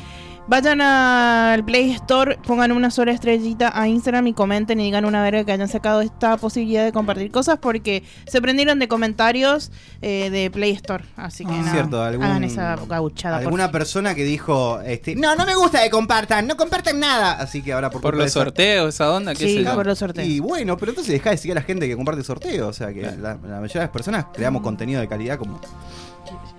[0.47, 5.21] Vayan al Play Store, pongan una sola estrellita a Instagram y comenten y digan una
[5.21, 10.29] verga que hayan sacado esta posibilidad de compartir cosas porque se prendieron de comentarios eh,
[10.29, 11.03] de Play Store.
[11.15, 11.57] Así que Ah.
[11.57, 13.37] nada, Cierto, algún- hagan esa gauchada.
[13.37, 17.33] Alguna persona que dijo, este, no, no me gusta que compartan, no compartan nada.
[17.33, 20.27] Así que ahora por, Por los sorteos, esa onda, qué Sí, por los sorteos.
[20.27, 22.69] Y bueno, pero entonces deja de seguir a la gente que comparte sorteos.
[22.69, 25.59] O sea, que la, la mayoría de las personas creamos contenido de calidad como...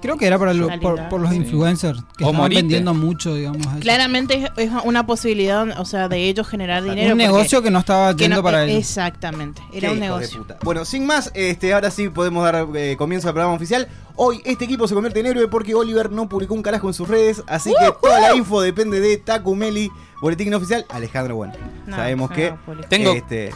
[0.01, 1.37] Creo que era para lo- por, por los Sí.
[1.37, 2.63] influencers que O estaban morite.
[2.63, 3.67] vendiendo mucho, digamos.
[3.67, 3.81] eso.
[3.81, 7.13] Claramente es, una posibilidad, o sea, de ellos generar dinero.
[7.13, 8.79] un negocio que no estaba yendo no- para ellos.
[8.79, 10.47] Exactamente, era un negocio.
[10.63, 13.89] Bueno, sin más, este, ahora sí podemos dar eh, comienzo al programa oficial.
[14.15, 17.09] Hoy este equipo se convierte en héroe porque Oliver no publicó un carajo en sus
[17.09, 21.53] redes, así que toda la info depende de Taku Meli, boletín no oficial, Alejandro Bueno.
[21.87, 22.89] No, Sabemos no, que no publica.
[22.89, 23.51] Tengo- este,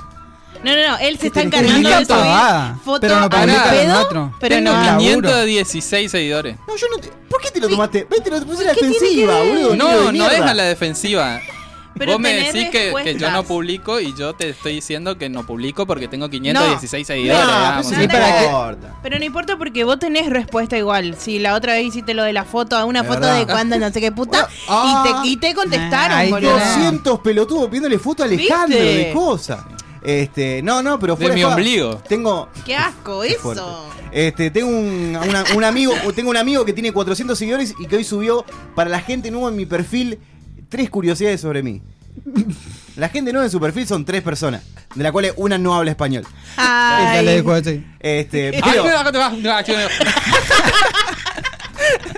[0.65, 4.33] No, no, no, él se ¿Qué está encargando de subir fotos Pero no al pedo,
[4.39, 4.83] pero Tengo no.
[4.85, 5.29] laburo.
[5.31, 6.57] 516 seguidores.
[6.69, 8.07] No, yo no te- ¿Por qué te lo tomaste?
[8.09, 9.77] Vete, lo puse a la ¿Qué tiene defensiva, boludo.
[9.77, 10.33] No, de no mierda.
[10.37, 11.41] es a la defensiva.
[11.99, 15.29] Pero Vos me decís que, que yo no publico y yo te estoy diciendo que
[15.29, 17.15] no publico porque tengo 516 No.
[17.15, 17.47] seguidores.
[17.47, 18.95] No, Sí, no para que- importa.
[19.03, 21.17] Pero no importa porque vos tenés respuesta igual.
[21.19, 23.39] Si la otra vez hiciste lo de la foto, una foto verdad.
[23.41, 25.05] de cuando no sé qué puta, Ah.
[25.25, 26.57] y, te, y te contestaron, Ay, boludo.
[26.57, 26.69] Dios.
[26.77, 28.95] 200 pelotudos pidiéndole foto a Alejandro ¿Viste?
[28.97, 29.61] de cosas.
[30.05, 31.97] Este, no, no, pero De fuera mi joda, ombligo.
[32.09, 33.89] Tengo, Qué asco Qué eso.
[34.11, 37.97] Este, tengo un, una- un amigo, tengo un amigo que tiene 400 seguidores y que
[37.97, 40.19] hoy subió para la gente nueva en mi perfil
[40.69, 41.83] tres curiosidades sobre mí.
[42.97, 44.63] La gente nueva en su perfil son tres personas,
[44.95, 46.27] de las cuales una no habla español.
[46.57, 47.43] Ay.
[48.01, 48.85] Este, pero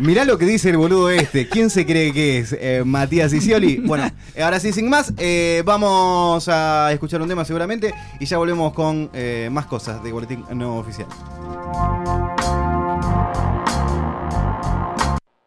[0.00, 1.48] mirá lo que dice el boludo este.
[1.48, 2.56] ¿Quién se cree que es?
[2.58, 3.78] Eh, Matías Isioli.
[3.78, 4.10] Bueno,
[4.42, 9.10] ahora sí, sin más, eh, vamos a escuchar un tema seguramente y ya volvemos con
[9.12, 11.08] eh, más cosas de Boletín No Oficial.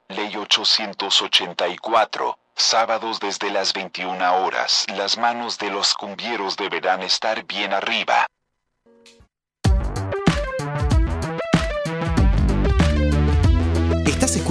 [0.10, 2.38] Ley 884.
[2.56, 4.86] Sábados desde las 21 horas.
[4.98, 8.26] Las manos de los cumbieros deberán estar bien arriba.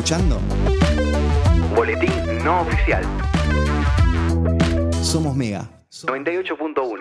[0.06, 0.40] Escuchando?
[1.74, 2.12] Boletín
[2.44, 3.02] no oficial.
[5.02, 5.68] Somos Mega.
[5.90, 7.00] 98.1.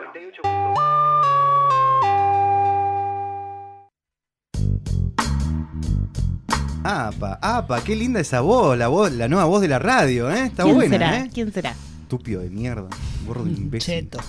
[6.84, 10.46] Apa, apa, qué linda esa voz, la voz, la nueva voz de la radio, ¿eh?
[10.46, 11.20] Está ¿Quién buena, será?
[11.20, 11.30] ¿eh?
[11.32, 11.76] ¿Quién será?
[12.02, 12.88] Estúpido de mierda,
[13.28, 14.10] gordo imbécil.
[14.10, 14.20] Cheto.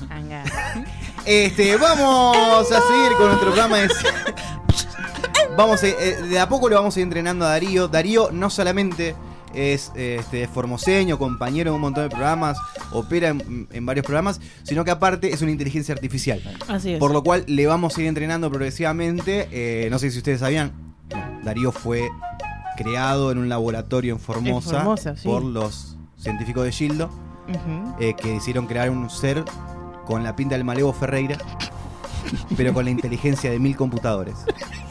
[1.25, 3.89] Este, vamos a seguir con nuestro programa de...
[5.57, 7.88] Vamos, a- eh, de a poco lo vamos a ir entrenando a Darío.
[7.88, 9.14] Darío no solamente
[9.55, 12.59] es este, formoseño, compañero de un montón de programas,
[12.92, 16.42] opera en, en varios programas, sino que aparte es una inteligencia artificial.
[16.69, 16.99] Así es.
[16.99, 19.49] Por lo cual le vamos a ir entrenando progresivamente.
[19.51, 20.73] Eh, no sé si ustedes sabían,
[21.42, 22.09] Darío fue
[22.77, 25.27] creado en un laboratorio en Formosa, En Formosa, sí.
[25.27, 27.09] por los científicos de Gildo,
[27.99, 29.42] eh, que decidieron crear un ser
[30.05, 31.38] con la pinta del Malevo Ferreira,
[32.59, 34.35] pero con la inteligencia de mil computadores.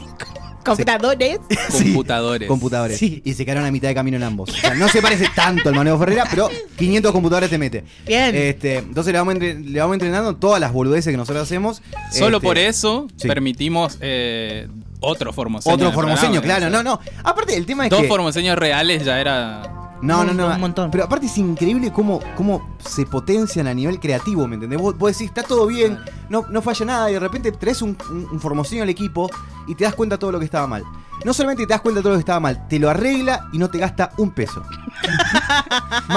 [0.66, 1.38] Computadores.
[1.70, 2.48] Sí, Computadores.
[2.48, 2.98] computadores.
[2.98, 3.22] Sí.
[3.24, 4.50] Y se quedaron a mitad de camino en ambos.
[4.50, 7.84] O sea, no se parece tanto al Malevo Ferreira, pero 500 computadores te mete.
[8.06, 8.34] Bien.
[8.34, 11.82] Este, entonces le vamos, entre- le vamos entrenando todas las boludeces que nosotros hacemos.
[12.12, 13.28] Solo Este, por eso sí.
[13.28, 14.68] permitimos eh,
[15.00, 15.74] otro formoseño.
[15.74, 16.68] Otro formoseño, claro.
[16.70, 17.00] No, no.
[17.24, 18.08] Aparte, el tema es Dos que.
[18.08, 19.62] formoseños reales ya era.
[20.02, 20.46] No, no, no.
[20.48, 20.90] Un montón.
[20.90, 24.80] Pero aparte es increíble cómo, cómo se potencian a nivel creativo, ¿me entendés?
[24.80, 27.96] Vos, vos decís, está todo bien, no, no falla nada, y de repente traes un,
[28.10, 29.28] un, un al equipo
[29.66, 30.84] y te das cuenta de todo lo que estaba mal.
[31.24, 33.58] No solamente te das cuenta de todo lo que estaba mal, te lo arregla y
[33.58, 34.62] no te gasta un peso.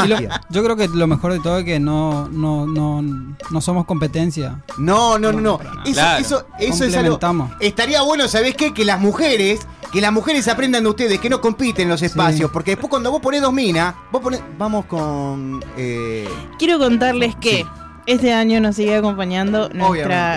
[0.05, 0.41] Y lo- Magia.
[0.49, 4.61] yo creo que lo mejor de todo es que no, no, no, no somos competencia.
[4.77, 5.59] No, no, no, no.
[5.83, 6.19] Eso, Claro.
[6.21, 7.19] eso, eso es algo.
[7.59, 8.73] Estaría bueno, ¿sabés qué?
[8.73, 12.49] Que las mujeres, que las mujeres aprendan de ustedes, que no compiten en los espacios,
[12.49, 12.53] Sí.
[12.53, 14.41] porque después cuando vos ponés dos minas, vos ponés.
[14.57, 15.63] Vamos con.
[15.77, 17.65] eh, Quiero contarles que Sí.
[18.05, 19.87] este año nos sigue acompañando nuestra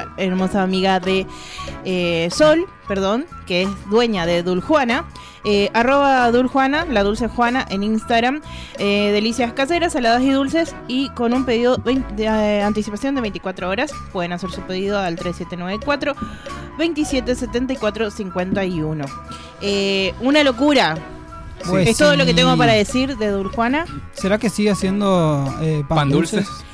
[0.06, 0.24] Obviamente.
[0.24, 1.26] hermosa amiga de
[1.84, 5.04] eh, Sol, perdón, que es dueña de Duljuana.
[5.44, 8.40] Eh, arroba Duljuana, la dulce Juana en Instagram.
[8.78, 10.74] Eh, delicias caseras, saladas y dulces.
[10.88, 13.92] Y con un pedido de eh, anticipación de 24 horas.
[14.12, 16.14] Pueden hacer su pedido al 3794
[16.78, 19.04] 2774 51.
[19.60, 20.96] Eh, una locura.
[21.68, 23.84] Pues es todo lo que tengo para decir de Duljuana.
[24.14, 26.46] ¿Será que sigue haciendo eh, pan, Pan dulces?
[26.46, 26.64] dulces.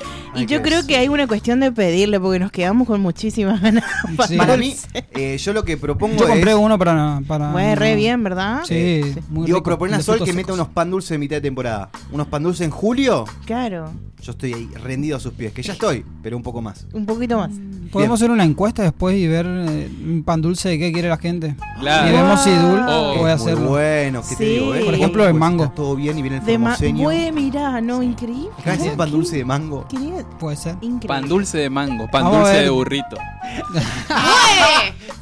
[0.43, 3.85] Y yo creo que hay una cuestión de pedirle, porque nos quedamos con muchísimas ganas.
[4.29, 4.37] Sí.
[4.37, 4.75] Para mí,
[5.15, 6.57] eh, yo lo que propongo Yo compré es.
[6.57, 7.21] uno para...
[7.27, 8.61] para Bueno, re bien, ¿verdad?
[8.67, 9.21] Sí, Sí.
[9.29, 11.91] muy Digo, proponer a Sol que meta unos pan dulces de mitad de temporada.
[12.13, 13.91] Unos pan dulces en julio, Claro,
[14.23, 15.53] yo estoy ahí rendido a sus pies.
[15.53, 16.87] Que ya estoy, pero un poco más.
[16.93, 17.51] un poquito más.
[17.93, 21.17] Podemos hacer una encuesta después y ver eh, un pan dulce de qué quiere la
[21.17, 21.57] gente.
[21.81, 22.09] Claro.
[22.09, 23.15] Y vemos si Dul Oh.
[23.19, 23.71] puede Es muy hacerlo.
[23.71, 24.51] bueno, ¿qué te Sí.
[24.51, 24.75] digo?
[24.75, 24.85] eh?
[24.85, 25.65] Por ejemplo, el Pues mango.
[25.65, 27.05] Está todo bien y viene el De ma- formoseño.
[27.05, 28.51] Güey, mirá, no, increíble.
[28.65, 29.87] Decís pan dulce de mango.
[29.89, 29.97] Qué
[30.39, 30.75] Puede ser.
[30.81, 31.09] Increíble.
[31.09, 33.17] Pan dulce de mango, pan Vamos dulce de burrito.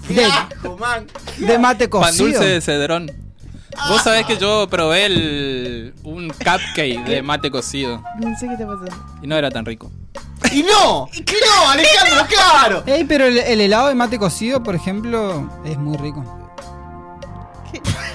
[0.09, 2.27] De, de mate Pan cocido.
[2.27, 3.11] dulce de cedrón.
[3.89, 8.65] Vos sabés que yo probé el, un cupcake de mate cocido No sé qué te
[8.65, 8.85] pasó.
[9.23, 9.91] y no era tan rico.
[10.53, 11.09] ¡Y no!
[11.13, 12.83] ¡Y no, Alejandro, claro!
[12.87, 16.25] Ey, pero el, el helado de mate cocido, por ejemplo, es muy rico.
[17.75, 18.06] A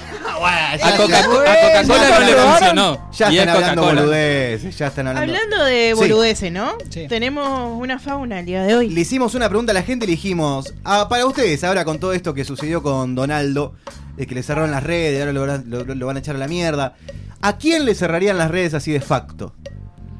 [0.44, 3.10] A Coca-Cola no le funcionó.
[3.12, 5.32] Ya y es están hablando boludeces, ya están hablando.
[5.34, 6.00] Hablando de Sí.
[6.00, 6.72] boludeces, ¿no?
[6.90, 7.06] Sí.
[7.08, 8.88] Tenemos una fauna el día de hoy.
[8.90, 11.98] Le hicimos una pregunta a la gente y le dijimos, ah, para ustedes, ahora con
[11.98, 13.74] todo esto que sucedió con Donaldo,
[14.16, 16.38] de que le cerraron las redes, ahora lo, van- lo- lo van a echar a
[16.38, 16.94] la mierda,
[17.40, 19.54] ¿a quién le cerrarían las redes así de facto?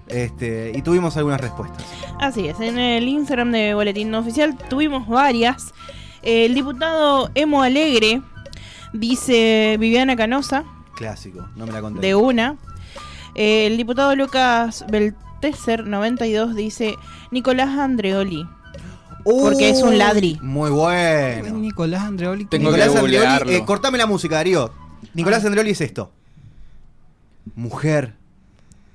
[0.09, 1.83] Este, y tuvimos algunas respuestas.
[2.21, 5.73] Así es, en el Instagram de Boletín No Oficial tuvimos varias.
[6.23, 8.21] El diputado Emo Alegre
[8.93, 10.65] dice Viviana Canosa,
[10.97, 12.01] Clásico, no me la conté.
[12.01, 12.57] de una.
[13.35, 16.97] Eh, el diputado Lucas Belteser, 92, dice
[17.31, 18.47] Nicolás Andreoli.
[19.25, 20.39] porque es un ladri.
[20.43, 21.57] Muy bueno.
[21.59, 22.45] Nicolás Andreoli.
[22.47, 24.73] Tengo Nicolás que Andreoli, eh, cortame la música, Darío.
[25.15, 26.11] Nicolás Andreoli es esto.
[27.55, 28.15] Mujer,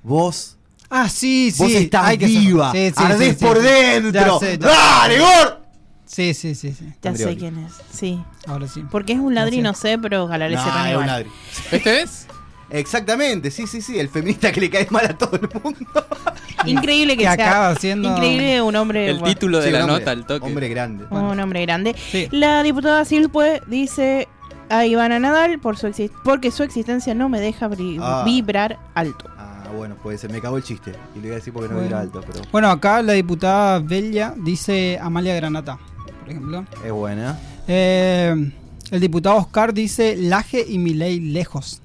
[0.03, 0.57] vos,
[0.89, 1.63] Ah, sí, sí.
[1.63, 3.63] vos estás Ay, viva, son- sí, sí, ardés sí, sí, por sí.
[3.63, 4.11] dentro.
[4.11, 5.66] Ya sé, ya- ¡Dale, Gor!
[6.07, 6.93] Sí, sí, sí, sí.
[7.03, 8.23] Ya sé quién es, sí.
[8.47, 8.83] Ahora sí.
[8.89, 9.61] Porque es un ladri, sé.
[9.61, 11.29] no sé, pero le No, cierren es un ladri.
[11.71, 12.27] ¿Este es?
[12.69, 15.85] Exactamente, sí, sí, sí, el feminista que le cae mal a todo el mundo.
[16.65, 17.49] Increíble que, Que sea.
[17.49, 19.09] acaba siendo- Increíble un hombre.
[19.09, 20.45] El bueno, título de Sí, la un hombre- nota, el toque.
[20.45, 21.05] Hombre grande.
[21.09, 21.95] Un hombre grande.
[22.11, 22.27] Sí.
[22.31, 24.27] La diputada Silpue dice
[24.69, 27.69] a Ivana Nadal por su exis- porque su existencia no me deja
[28.01, 28.23] Ah.
[28.25, 29.29] vibrar alto.
[29.37, 30.93] Ah, bueno, pues se me cagó el chiste.
[31.15, 31.87] Y le iba a decir porque no Bueno.
[31.89, 35.77] era alto, pero Bueno, acá la diputada Bella dice Amalia Granata,
[36.27, 36.65] por ejemplo.
[36.85, 37.39] es buena.
[37.67, 38.51] Eh,
[38.91, 41.81] el diputado Oscar dice Laje y Milei lejos.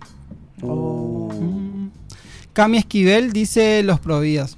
[0.60, 1.32] Uh.
[1.32, 1.90] Mm.
[2.52, 4.56] Cami Esquivel dice Los Providas.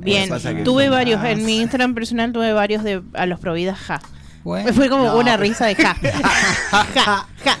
[0.00, 0.28] Bien,
[0.64, 4.00] tuve varios, más- en mi Instagram personal tuve varios de a los providas ja.
[4.42, 5.94] Bueno, Fue como No, una risa de ja.
[6.70, 7.56] ja, ja.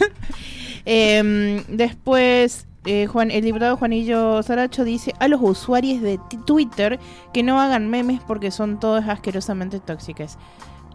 [0.84, 6.98] Em, después, eh, Juan, el diputado Juanillo Saracho dice a los usuarios de Twitter
[7.32, 10.36] que no hagan memes porque son todas asquerosamente tóxicas.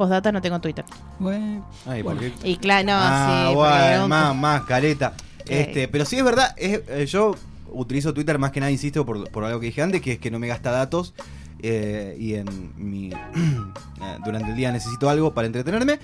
[0.01, 0.83] Postdata, no tengo Twitter.
[1.19, 1.63] bueno.
[1.85, 2.33] Ay, ¿por qué?
[2.43, 3.55] Y claro, no, ah, sí.
[3.55, 5.13] bueno, más, más careta.
[5.47, 7.35] Este, pero sí es verdad, es- eh, yo
[7.71, 10.31] utilizo Twitter más que nada, insisto, por, por algo que dije antes, que es que
[10.31, 11.13] no me gasta datos.
[11.61, 15.99] eh, y en mi eh, durante el día necesito algo para entretenerme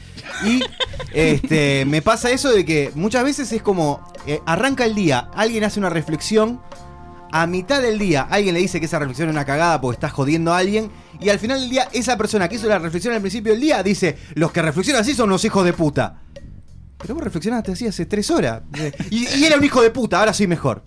[0.45, 0.59] y
[1.13, 5.63] este me pasa eso de que muchas veces es como eh, arranca el día alguien
[5.63, 6.61] hace una reflexión
[7.31, 10.09] a mitad del día alguien le dice que esa reflexión es una cagada porque está
[10.09, 13.21] jodiendo a alguien y al final del día esa persona que hizo la reflexión al
[13.21, 16.21] principio del día dice los que reflexionan así son los hijos de puta
[16.97, 18.61] pero vos reflexionaste así hace tres horas.
[19.11, 20.81] Y, y era un hijo de puta, ahora soy mejor.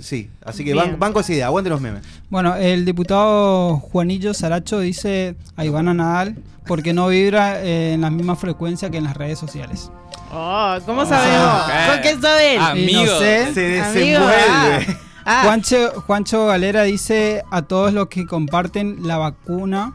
[0.00, 2.02] Sí, así que ban- banco esa idea, aguante los memes.
[2.30, 8.10] Bueno, el diputado Juanillo Saracho dice a Ivana Nadal porque no vibra eh, en la
[8.10, 9.90] misma frecuencia que en las redes sociales.
[10.32, 11.48] Oh, ¿cómo sabemos?
[11.48, 12.58] Ah, ¿Con qué saben?
[12.58, 13.18] no Amigo.
[13.18, 13.54] sé.
[13.54, 14.34] Se Amigo, desenvuelve.
[14.48, 14.80] ah,
[15.30, 15.42] ah.
[15.44, 19.92] Juancho, Juancho Galera dice a todos los que comparten la vacuna,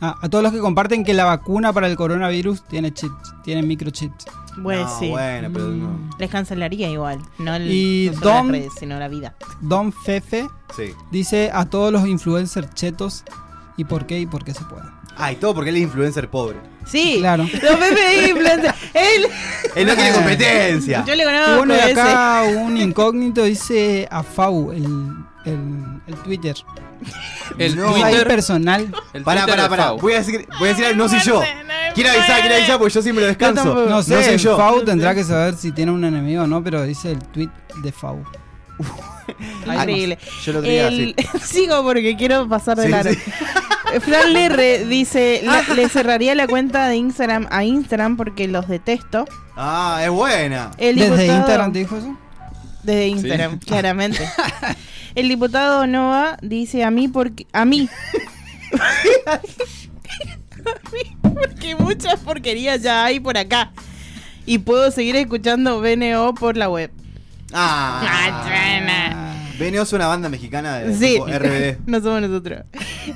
[0.00, 3.62] ah, a todos los que comparten que la vacuna para el coronavirus tiene chips, tiene
[3.62, 4.26] microchips.
[4.62, 5.10] Pues No, sí.
[5.10, 5.98] Bueno, pero no.
[6.18, 7.20] Les cancelaría igual.
[7.38, 9.36] No, el, Y no las redes, sino la vida.
[9.60, 10.92] Don Fefe Sí.
[11.10, 13.22] dice a todos los influencers chetos
[13.76, 14.95] y por qué y por qué se puede.
[15.18, 16.58] Ah, y todo porque él es influencer pobre.
[16.84, 17.16] Sí.
[17.20, 17.44] Claro.
[17.44, 18.74] Los Pepe influencer.
[18.94, 19.26] Él.
[19.74, 21.04] Él no quiere competencia.
[21.06, 21.92] Yo le conozco y ese.
[21.92, 24.84] acá un incógnito dice a Fau, el,
[25.44, 25.58] el,
[26.06, 26.54] el Twitter.
[27.58, 27.92] El No.
[27.92, 28.26] Twitter.
[28.26, 28.88] personal.
[29.12, 29.90] el Pará, Twitter pará, de pará.
[29.92, 31.42] Voy a decir, voy a decir algo, no soy yo.
[31.94, 33.86] Quiero avisar, quiero avisar porque yo siempre lo descanso.
[33.88, 34.56] No sé, soy yo.
[34.56, 37.48] Fau tendrá que saber si tiene un enemigo o no, pero dice el tweet
[37.82, 38.22] de Fau.
[39.66, 40.18] Increíble.
[40.44, 41.38] Yo lo tenía El- así.
[41.44, 43.12] Sigo porque quiero pasar de Sí, largo.
[43.12, 44.00] sí.
[44.00, 49.24] Fran Lerre dice, le, le cerraría la cuenta de Instagram a Instagram porque los detesto.
[49.56, 50.70] Ah, es buena.
[50.78, 52.16] El ¿Desde diputado- Instagram te dijo eso?
[52.82, 54.28] Desde Instagram, claramente.
[55.14, 57.88] El diputado Nova dice a mí porque a mí.
[59.26, 59.40] a
[60.92, 63.72] mí porque muchas porquerías ya hay por acá.
[64.44, 66.90] Y puedo seguir escuchando BNO por la web.
[67.58, 68.02] Ah.
[68.02, 69.26] Ah,
[69.58, 71.78] es una banda mexicana de Sí, RBD.
[71.86, 72.64] no somos nosotros.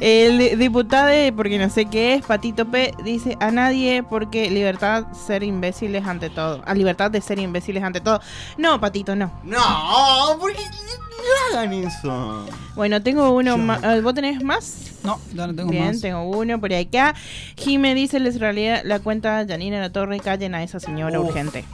[0.00, 5.42] El diputado, porque no sé qué es, Patito P, dice a nadie porque libertad ser
[5.42, 6.62] imbéciles ante todo.
[6.64, 8.20] A libertad de ser imbéciles ante todo.
[8.56, 9.30] No, Patito, no.
[9.44, 12.46] No, porque no hagan eso.
[12.74, 14.02] Bueno, tengo uno más.
[14.02, 14.92] ¿Vos tenés más?
[15.04, 16.00] No, ya no tengo Bien, más.
[16.00, 17.14] tengo uno por acá.
[17.56, 21.28] Jime dice, les realidad la cuenta Janina La Torre, callen a esa señora Uf.
[21.28, 21.64] urgente.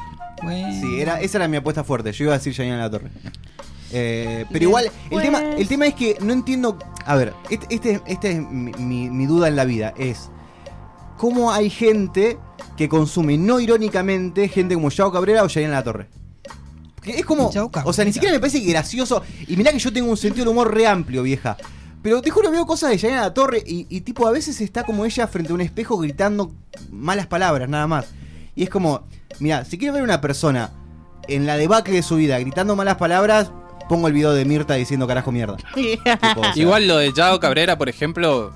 [0.42, 0.80] Bueno.
[0.80, 2.12] Sí, era, esa era mi apuesta fuerte.
[2.12, 3.10] Yo iba a decir Janina La Torre.
[3.92, 6.78] Eh, pero igual, el, Pues- tema, el tema es que no entiendo.
[7.04, 10.28] A ver, este, este, este es mi, mi- mi duda en la vida: es
[11.16, 12.38] cómo hay gente
[12.76, 16.08] que consume, no irónicamente, gente como Yao Cabrera o Janina La Torre.
[16.96, 17.48] Porque es como.
[17.84, 19.22] O sea, ni siquiera me parece gracioso.
[19.46, 21.56] Y mirá que yo tengo un sentido del humor re amplio, vieja.
[22.02, 24.84] Pero te juro, veo cosas de Janina La Torre y, y tipo, a veces está
[24.84, 26.52] como ella frente a un espejo gritando
[26.90, 28.06] malas palabras, nada más.
[28.56, 29.06] Y es como,
[29.38, 30.72] mira, si quiero ver una persona
[31.28, 33.52] en la debacle de su vida gritando malas palabras,
[33.88, 35.56] pongo el video de Mirta diciendo carajo mierda.
[35.74, 38.52] Tipo, o sea, Igual lo de Yao Cabrera, por ejemplo,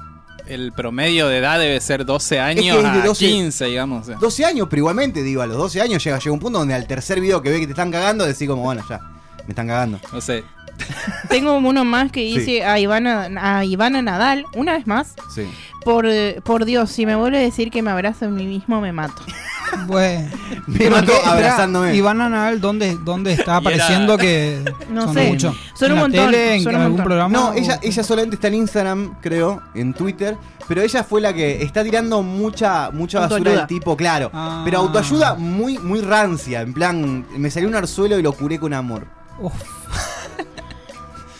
[0.46, 3.26] el promedio de edad debe ser 12 años es de a 12.
[3.26, 4.02] 15, digamos.
[4.02, 4.16] o sea.
[4.16, 6.86] 12 años, pero igualmente, digo, a los 12 años llega, llega un punto donde al
[6.86, 8.98] tercer video que ve que te están cagando, decís como, bueno, ya,
[9.46, 10.00] me están cagando.
[10.12, 10.42] No sé.
[11.28, 12.38] Tengo uno más que Sí.
[12.38, 15.14] dice a Ivana, a Ivana Nadal, una vez más.
[15.34, 15.42] Sí.
[15.84, 16.06] Por,
[16.42, 19.22] por Dios, si me vuelve a decir que me abrazo a mí mismo, me mato.
[19.86, 20.28] Bueno.
[20.66, 21.94] Me mató abrazándome.
[21.94, 25.28] Iván Anal, ¿dónde, ¿dónde está apareciendo que No son sé.
[25.28, 25.54] mucho?
[25.74, 27.04] Son ¿En un la montón, tele, en son algún montón.
[27.06, 27.32] programa?
[27.38, 30.36] No, o- ella, ella solamente está en Instagram, creo, en Twitter,
[30.68, 34.30] pero ella fue la que está tirando mucha, mucha basura del tipo, claro.
[34.32, 34.62] Ah.
[34.64, 38.72] Pero autoayuda muy, muy rancia, en plan, me salió un arzuelo y lo curé con
[38.74, 39.06] amor.
[39.40, 39.52] Uf.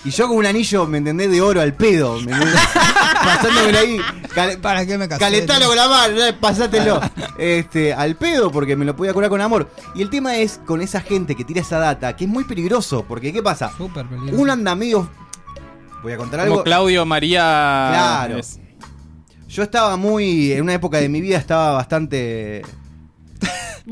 [0.05, 1.31] Y yo con un anillo, ¿me entendés?
[1.31, 2.19] De oro al pedo.
[2.21, 2.33] ¿me?
[3.23, 4.01] Pasándomelo ahí.
[4.35, 5.21] cal- ¿Para qué me casé?
[5.21, 7.01] Calentalo con la mano, eh, pasátelo.
[7.39, 9.71] Este, al pedo, porque me lo podía curar con amor.
[9.95, 13.05] Y el tema es con esa gente que tira esa data, que es muy peligroso.
[13.09, 13.73] Porque, ¿qué pasa?
[13.77, 14.41] Súper peligroso.
[14.43, 15.09] Uno anda medio.
[16.03, 16.65] Voy a contar Como algo.
[16.65, 17.41] Claudio María.
[17.91, 18.39] Claro.
[18.39, 18.59] es-
[19.49, 20.53] Yo estaba muy.
[20.53, 22.63] En una época de mi vida estaba bastante.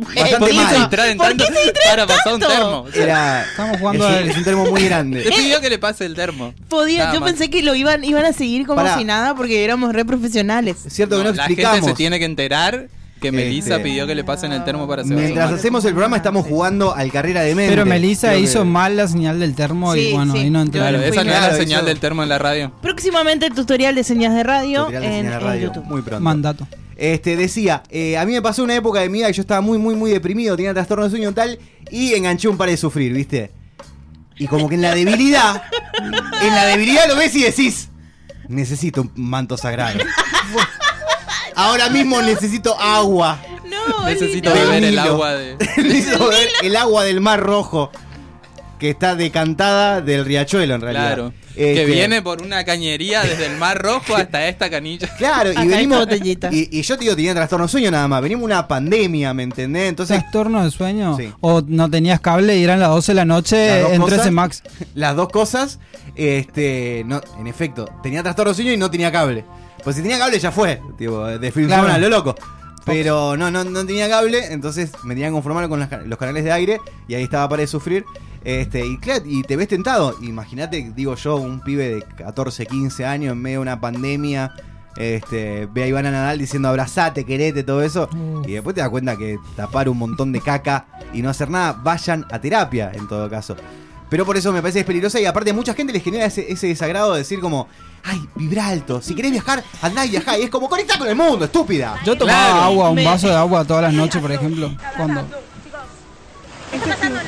[0.04, 0.76] ¿Por bastante qué se mal.
[0.76, 1.44] distraen tanto
[1.90, 2.80] para pasar un termo?
[2.88, 3.42] O sea, Era.
[3.50, 5.24] Estamos jugando es, al- es un termo muy grande.
[5.24, 6.54] Le pidió que le pase el termo.
[6.68, 7.30] Podía, Nada yo más.
[7.30, 8.96] pensé que lo iban, iban a seguir como Pará.
[8.98, 10.76] si nada porque éramos re profesionales.
[10.86, 11.76] Es cierto que no la explicamos.
[11.76, 12.88] gente se tiene que enterar
[13.20, 15.32] que Melissa Este, pidió que le pasen el termo para Sebastián.
[15.32, 17.72] Mientras hacemos el programa estamos jugando al carrera de mente.
[17.72, 20.38] Pero Melissa Creo que- hizo mal la señal del termo Sí, y bueno, sí.
[20.38, 20.80] ahí no entró.
[20.82, 22.70] Claro, esa no era la señal hizo- del termo en la radio.
[22.80, 25.84] Próximamente tutorial de señas de radio, Tutorial de en, señal de en radio, YouTube.
[25.86, 26.22] Muy pronto.
[26.22, 26.68] Mandato.
[26.98, 29.60] Este, decía, eh, a mí me pasó una época de mi vida que yo estaba
[29.60, 31.58] muy, muy, muy deprimido, tenía trastorno de sueño y tal,
[31.92, 33.52] y enganché un par de sufrir, ¿viste?
[34.36, 35.62] Y como que en la debilidad,
[36.42, 37.88] en la debilidad lo ves y decís,
[38.48, 40.00] necesito un manto sagrado.
[41.54, 43.38] Ahora mismo necesito agua.
[43.64, 45.56] No, Necesito beber el agua de.
[45.76, 47.92] necesito beber el agua del mar rojo,
[48.80, 51.14] que está decantada del riachuelo en realidad.
[51.14, 51.32] Claro.
[51.58, 55.08] Este, Que viene por una cañería desde el Mar Rojo hasta esta canilla.
[55.18, 55.98] Claro, y venimos.
[55.98, 56.50] botellita.
[56.52, 58.22] Y, y yo te digo, tenía trastorno de sueño nada más.
[58.22, 59.88] Venimos una pandemia, ¿me entendés?
[59.88, 61.16] Entonces, ¿Trastorno de sueño?
[61.16, 61.32] Sí.
[61.40, 64.18] ¿O no tenías cable y eran las 12 de la noche en cosas.
[64.18, 64.62] 13 Max?
[64.94, 65.80] las dos cosas,
[66.14, 69.44] este, no, en efecto, tenía trastorno de sueño y no tenía cable.
[69.82, 71.88] Pues si tenía cable ya fue, tipo, de film Claro.
[71.88, 72.34] a lo loco.
[72.84, 76.42] Pero no, no, no tenía cable, entonces me tenía que conformar con las los canales
[76.44, 78.04] de aire y ahí estaba para de sufrir.
[78.48, 80.16] Este, y claro, y te ves tentado.
[80.22, 84.54] Imagínate, digo yo, un pibe de 14, 15 años en medio de una pandemia.
[84.96, 88.08] Este, ve a Ivana Nadal diciendo abrazate, querete, todo eso.
[88.46, 91.72] Y después te das cuenta que tapar un montón de caca y no hacer nada,
[91.74, 93.54] vayan a terapia en todo caso.
[94.08, 96.24] Pero por eso me parece que es peligrosa y aparte a mucha gente les genera
[96.24, 97.68] ese, ese desagrado de decir como,
[98.02, 100.38] ay, vibra alto, si querés viajar, andá y viajá.
[100.38, 101.98] Y es como conectar con el mundo, estúpida.
[102.02, 102.62] Yo tomaba Claro.
[102.62, 104.74] agua, un vaso de agua todas las noches, por ejemplo.
[104.96, 105.20] Cuando
[106.72, 107.26] ¿Es está pasando sí.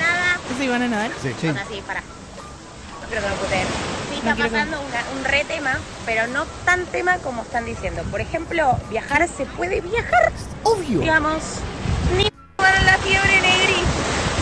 [0.69, 0.77] Nada.
[0.77, 1.13] ¿Es Ivana Nadal?
[1.23, 1.31] Sí.
[1.41, 1.49] Sí.
[1.49, 2.01] Así, para.
[2.01, 3.67] No quiero que me puteen.
[4.11, 7.43] Sí, está No quiero que- pasando una- un re tema, pero no tan tema como
[7.43, 8.03] están diciendo.
[8.11, 10.33] Por ejemplo, viajar, ¿se puede viajar?
[10.63, 11.01] Obvio.
[11.01, 11.43] Digamos,
[12.17, 13.81] ni la fiebre negri.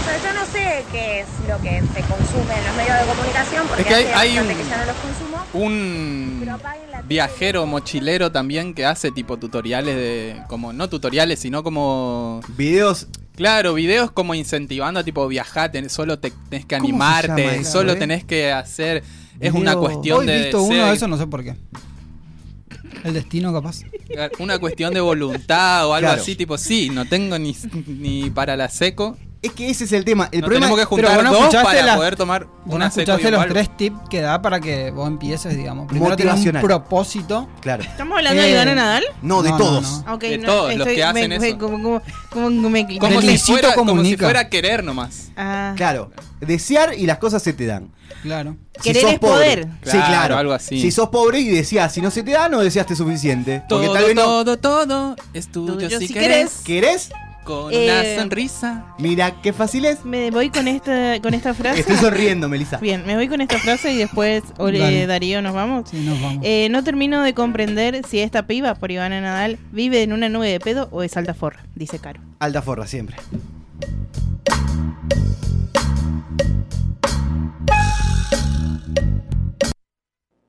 [0.00, 3.07] O sea, yo no sé qué es lo que se consume en los medios de
[3.07, 5.38] comunicación, porque Es que hay- hace hay bastante un- que ya no los consumo.
[5.52, 6.59] Un Pero
[7.04, 10.42] viajero mochilero también que hace tipo tutoriales de.
[10.48, 12.40] como no tutoriales, sino como.
[12.48, 13.07] Videos.
[13.38, 17.53] Claro, videos como incentivando a tipo viajar, tenés- solo te- tenés que ¿Cómo se animarte,
[17.53, 17.96] llama solo eh?
[17.96, 18.96] tenés que hacer.
[19.38, 20.38] Es Video- una cuestión Hoy he de.
[20.42, 21.55] visto uno de esos, no sé por qué.
[23.05, 23.83] El destino, capaz.
[24.40, 26.20] Una cuestión de voluntad o algo Claro.
[26.20, 29.16] así, tipo, sí, no tengo ni, ni para la seco.
[29.40, 30.29] Es que ese es el tema.
[30.33, 32.74] El no problema tenemos que juntar Pero vos no dos para la- poder tomar no
[32.74, 35.87] una y escuchaste los tres tips que da para que vos empieces, digamos.
[35.87, 36.62] Primero tenés un Motivacional.
[36.64, 37.48] propósito.
[37.61, 37.85] Claro.
[37.85, 39.05] ¿Estamos hablando de Eh, Ivana Nadal?
[39.22, 40.05] No, de No, no, todos.
[40.05, 40.14] no.
[40.14, 41.40] Ok, De no, todos los estoy- que hacen me- eso.
[41.44, 45.31] me- Como, como, como me Como si, fuera, como si fuera querer nomás.
[45.37, 46.11] Ah, Claro.
[46.40, 47.92] Desear y las cosas se te dan.
[48.22, 48.57] Claro.
[48.83, 49.68] Querer sos es pobre- poder.
[49.85, 50.37] sí, Claro, claro.
[50.38, 50.81] algo así.
[50.81, 53.62] Si sos pobre y deseas, si no se te da, no deseaste suficiente.
[53.68, 54.22] Porque Todo, tal vez no.
[54.24, 56.62] todo, todo es tuyo, Tuyo si si querés.
[56.64, 57.11] ¿Querés?
[57.49, 58.95] Con Eh, una sonrisa.
[58.99, 60.05] Mira qué fácil es.
[60.05, 61.81] me voy con esta, con esta frase.
[61.81, 62.77] Estoy sonriendo, Melissa.
[62.77, 65.07] Bien, me voy con esta frase y después, ole.
[65.07, 65.89] Darío, nos vamos.
[65.89, 66.45] Sí, nos vamos.
[66.45, 70.49] Eh, no termino de comprender si esta piba, por Ivana Nadal, vive en una nube
[70.51, 72.21] de pedo o es altaforra, dice Caro.
[72.39, 73.17] Alta forra, siempre.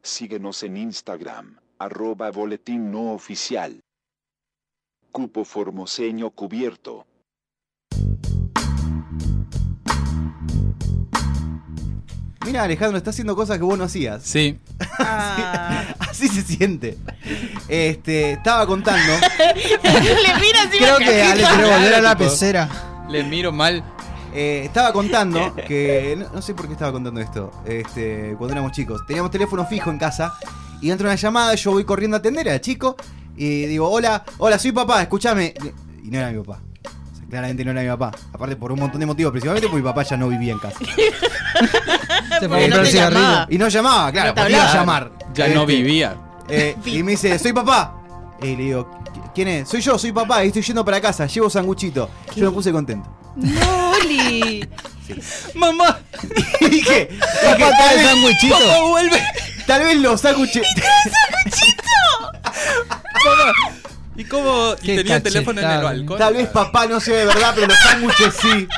[0.02, 3.84] Síguenos en Instagram, arroba boletín no oficial.
[5.12, 7.06] Cupo formoseño cubierto.
[12.46, 14.24] Mira, Alejandro, está haciendo cosas que vos no hacías.
[14.24, 14.60] Sí.
[15.00, 15.84] Ah.
[16.00, 16.98] Así se siente.
[17.68, 19.14] Este, estaba contando.
[19.54, 23.06] Le mira así Creo que Ale quiere volver a la pecera.
[23.10, 23.84] Le miro mal.
[24.34, 26.16] eh, estaba contando que.
[26.18, 27.52] No, no sé por qué estaba contando esto.
[27.66, 29.02] Este, cuando éramos chicos.
[29.06, 30.34] Teníamos teléfono fijo en casa.
[30.82, 32.96] Y entra una llamada, yo voy corriendo a atender, era chico.
[33.42, 35.54] Y digo, hola, hola, soy papá, escúchame.
[36.04, 36.60] Y no era mi papá.
[36.84, 38.12] O sea, claramente no era mi papá.
[38.34, 40.78] Aparte por un montón de motivos, principalmente porque mi papá ya no vivía en casa.
[40.80, 43.22] Se fue a Porque no comprar te cigarrillo.
[43.22, 43.48] llamaba.
[43.50, 44.80] Y no llamaba, claro, No te porque iba a hablaba.
[44.82, 45.12] llamar.
[45.34, 46.18] Ya no Este, vivía.
[46.50, 47.96] Eh, y me dice, soy papá.
[48.42, 49.70] Y le digo, "¿Qui- ¿quién es?
[49.70, 52.10] Soy yo, soy papá y estoy yendo para casa, llevo sanguchito.
[52.36, 53.10] Yo me puse contento.
[53.38, 54.68] No, Oli.
[55.56, 56.00] Mamá,
[56.62, 57.10] Y dije,
[57.44, 59.24] Papá, dije, tal, vez, vuelve.
[59.68, 60.68] tal vez los sándwiches.
[64.16, 64.74] ¿Y cómo?
[64.82, 66.18] Y Qué tenía el teléfono en el cachetada, balcón.
[66.18, 68.68] Tal vez papá no sea de verdad, pero los sándwiches sí.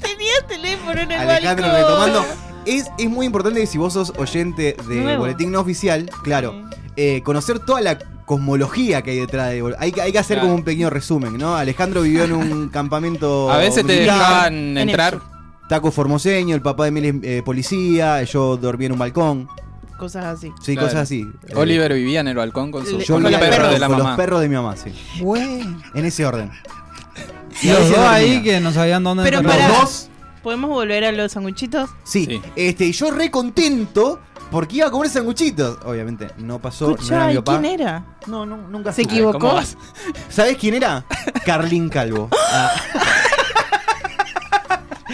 [0.00, 1.80] Tenía teléfono en el Alejandro balcón.
[1.82, 2.26] retomando.
[2.66, 5.20] Es, es muy importante que si vos sos oyente de Nuevo.
[5.20, 9.92] Boletín No Oficial, claro, eh, conocer toda la cosmología que hay detrás de Bol- hay,
[9.92, 10.48] que- hay que hacer Claro.
[10.48, 11.54] como un pequeño resumen, ¿no?
[11.56, 13.50] Alejandro vivió en un campamento.
[13.52, 14.18] A veces te militar.
[14.18, 15.20] dejaban En el entrar.
[15.68, 19.48] Taco formoseño, el papá de Mel es eh, policía, yo dormí en un balcón.
[19.98, 20.52] Cosas así.
[20.60, 20.88] Sí, Claro.
[20.88, 21.26] cosas así.
[21.48, 23.78] Eh, Oliver vivía en el balcón con su Le- yo con los perros con de
[23.78, 24.10] la con mamá.
[24.10, 24.92] los perros de mi mamá, sí.
[25.20, 25.80] Bueno.
[25.94, 26.50] En ese orden.
[27.62, 30.08] Y los dos ahí que no sabían dónde Pero para- Los dos,
[30.42, 31.90] ¿Podemos volver a los sanguchitos?
[32.04, 32.26] sí.
[32.26, 32.40] Sí.
[32.54, 35.78] Este, y yo re contento porque iba a comer sanguchitos.
[35.84, 37.58] Obviamente, no pasó, no era mi ¿y papá.
[37.58, 38.04] quién era?
[38.26, 39.58] No, no, nunca ¿Se equivocó?
[40.28, 41.04] ¿Sabés quién era?
[41.46, 42.28] Carlín Calvo.
[42.52, 42.70] Ah,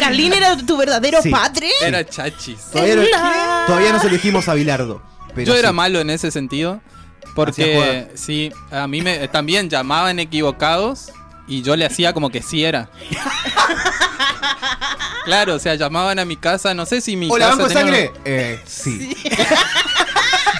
[0.02, 1.30] ¿Carlín era tu verdadero Sí.
[1.30, 1.68] padre?
[1.82, 2.58] Era chachis.
[2.72, 5.02] todavía, no, La- todavía nos elegimos a Bilardo.
[5.34, 6.80] pero Yo era malo en ese sentido.
[7.22, 8.08] Hacía Porque jugar.
[8.14, 11.10] sí, a mí me también llamaban equivocados
[11.48, 12.90] y yo le hacía como que sí era.
[15.24, 17.74] claro, o sea, llamaban a mi casa, no sé si mi Hola, casa banco de
[17.74, 18.12] tenía sangre.
[18.24, 19.14] Eh, sí.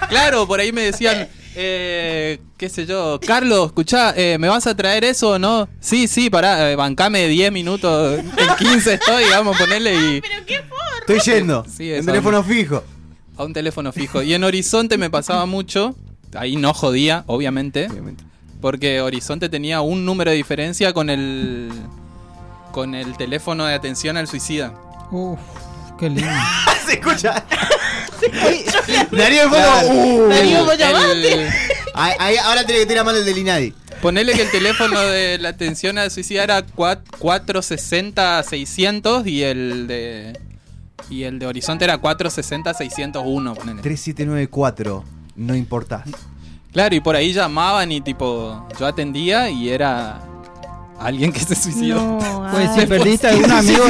[0.08, 4.74] Claro, por ahí me decían, eh, qué sé yo, Carlos, escuchá, eh, ¿me vas a
[4.76, 5.68] traer eso o no?
[5.80, 10.46] Sí, sí, pará, eh, bancame 10 minutos, en 15 estoy, vamos a ponerle y ¿Pero
[10.46, 10.78] qué fue?
[11.16, 11.64] Estoy yendo.
[11.68, 12.06] Sí, en eso.
[12.06, 12.82] teléfono fijo.
[13.36, 14.22] a un teléfono fijo.
[14.22, 15.94] Y en Horizonte me pasaba mucho,
[16.34, 17.88] ahí no jodía, obviamente.
[17.90, 18.24] Obviamente.
[18.60, 21.70] Porque Horizonte tenía un número de diferencia con el
[22.70, 24.72] con el teléfono de atención al suicida.
[25.10, 25.38] Uf,
[26.02, 26.30] qué lindo.
[26.86, 27.44] Se escucha.
[29.12, 29.48] Darío.
[29.48, 29.52] Uh.
[30.28, 30.66] Darío,
[32.44, 33.72] ahora tiene que tirar mal el del Inadi.
[34.00, 40.36] ponele que el teléfono de la atención al suicida era 460-600 y el de
[41.08, 43.82] y el de Horizonte era 460-601, ponele.
[43.82, 45.04] 3794.
[45.36, 46.02] No importás.
[46.72, 50.22] Claro, y por ahí llamaban y tipo yo atendía y era
[51.02, 51.96] Alguien que se suicidó.
[51.96, 53.84] No, Pues si perdiste algún amigo.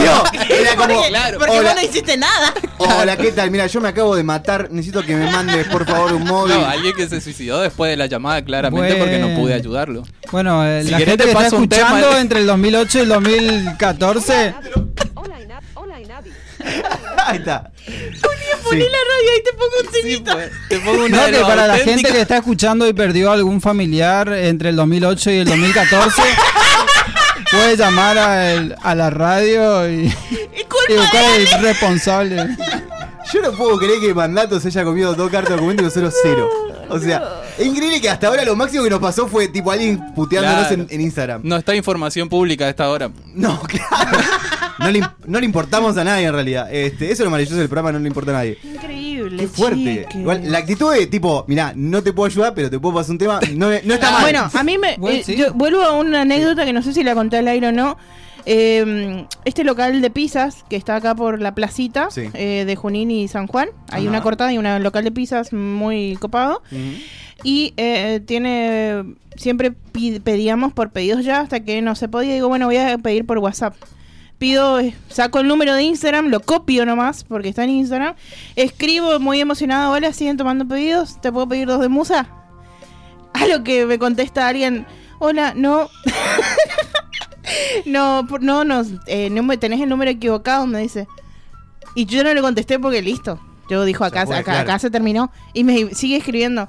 [0.49, 1.39] Era como, Claro.
[1.39, 1.73] Porque Hola.
[1.73, 2.55] vos no hiciste nada.
[2.79, 3.51] Hola, ¿qué tal?
[3.51, 4.69] Mira, yo me acabo de matar.
[4.71, 6.55] Necesito que me mandes, por favor, un móvil.
[6.55, 9.41] No, alguien que se suicidó después de la llamada, claramente, porque no Bueno.
[9.41, 10.03] pude ayudarlo.
[10.31, 11.83] Bueno, eh, Si la querés gente te que está un tema.
[11.89, 14.55] escuchando entre el 2008 y el 2014.
[17.27, 17.71] Ahí está.
[18.65, 20.33] Poné la radio y te pongo un Sí, temita.
[20.35, 21.95] pues, te pongo una No, que para la auténticos.
[21.95, 26.23] gente que está escuchando y perdió algún familiar entre el 2008 y el 2014,
[27.53, 30.07] puede llamar a, el- a la radio y,
[30.89, 32.57] y buscar el responsable.
[33.33, 36.15] Yo no puedo creer que Mandato se haya comido dos cartas de documento y nosotros
[36.23, 36.49] cero.
[36.91, 37.23] O sea,
[37.59, 40.83] es increíble que hasta ahora lo máximo que nos pasó fue tipo alguien puteándonos Claro.
[40.83, 41.41] en, en Instagram.
[41.45, 43.11] No está información pública a esta hora.
[43.35, 44.19] No, claro.
[44.79, 46.67] No le, im- no le importamos a nadie en realidad.
[46.73, 48.59] Este, eso es lo maravilloso del programa, no le importa a nadie.
[49.39, 50.07] Qué fuerte.
[50.15, 53.19] Igual, la actitud de tipo, mirá, no te puedo ayudar, pero te puedo pasar un
[53.19, 53.41] tema.
[53.55, 54.23] No, no está mal.
[54.23, 54.97] Bueno, a mí me.
[54.99, 55.37] Bueno, eh, sí.
[55.37, 57.97] yo vuelvo a una anécdota que no sé si la conté al aire o no.
[58.45, 62.23] Eh, este local de pizzas que está acá por la placita Sí.
[62.35, 64.09] eh, de Junín y San Juan, hay Ajá.
[64.11, 66.63] una cortada y un local de pizzas muy copado.
[67.45, 69.05] Y eh, tiene.
[69.37, 69.73] Siempre
[70.23, 72.35] pedíamos por pedidos ya hasta que no se podía.
[72.35, 73.75] Digo, bueno, voy a pedir por WhatsApp.
[74.43, 78.17] Pido, eh, saco el número de Instagram, lo copio nomás porque está en Instagram.
[78.57, 81.21] Escribo muy emocionado: Hola, siguen tomando pedidos.
[81.21, 82.27] ¿Te puedo pedir dos de musa?
[83.35, 84.85] A lo que me contesta alguien:
[85.21, 85.89] Hola, no.
[87.87, 91.07] no, no, no, eh, no me tenés el número equivocado, me dice.
[91.95, 93.39] Y yo no le contesté porque listo.
[93.71, 94.71] Yo dijo, acá, fue, acá, claro.
[94.71, 95.31] acá se terminó.
[95.53, 96.69] Y me sigue escribiendo.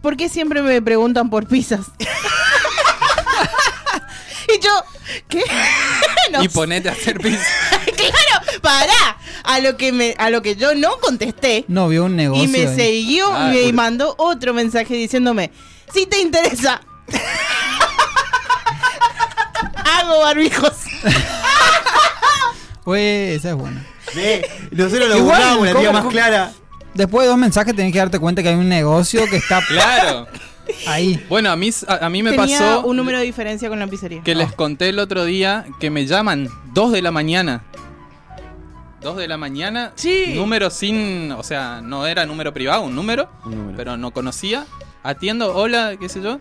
[0.00, 1.90] ¿Por qué siempre me preguntan por pizzas?
[4.48, 4.70] y yo,
[5.26, 5.42] ¿qué?
[6.40, 7.44] Y ponete a hacer pizza.
[7.96, 9.18] claro, pará.
[9.44, 11.64] A lo que me, a lo que yo no contesté.
[11.68, 12.44] No vio un negocio.
[12.44, 12.76] Y me ahí.
[12.76, 15.50] siguió Ah, y me mandó otro mensaje diciéndome,
[15.92, 16.80] si te interesa,
[19.84, 20.72] hago barbijos.
[22.84, 23.86] Pues, esa es buena.
[24.12, 26.52] Ve, nosotros lo Igual, buscábamos, la tía ¿cómo- más clara.
[26.94, 30.26] Después de dos mensajes tenés que darte cuenta que hay un negocio que está Claro.
[30.86, 31.24] Ahí.
[31.28, 33.86] Bueno, a mí, a, a mí me Tenía pasó un número de diferencia con la
[33.86, 34.22] pizzería.
[34.22, 37.62] que les conté el otro día que me llaman 2 de la mañana.
[39.00, 39.92] 2 de la mañana.
[39.96, 40.32] Sí.
[40.34, 41.32] Número sin.
[41.32, 43.28] O sea, no era número privado, un número.
[43.44, 43.76] Un número.
[43.76, 44.64] Pero no conocía.
[45.02, 46.38] Atiendo, hola, qué sé yo.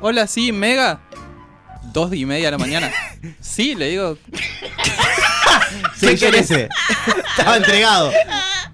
[0.00, 1.00] Hola, sí, Mega.
[1.92, 2.90] Dos y media de la mañana.
[3.40, 4.18] sí, le digo.
[5.96, 6.50] Sí, ¿Qué querés?
[6.50, 8.10] Estaba entregado.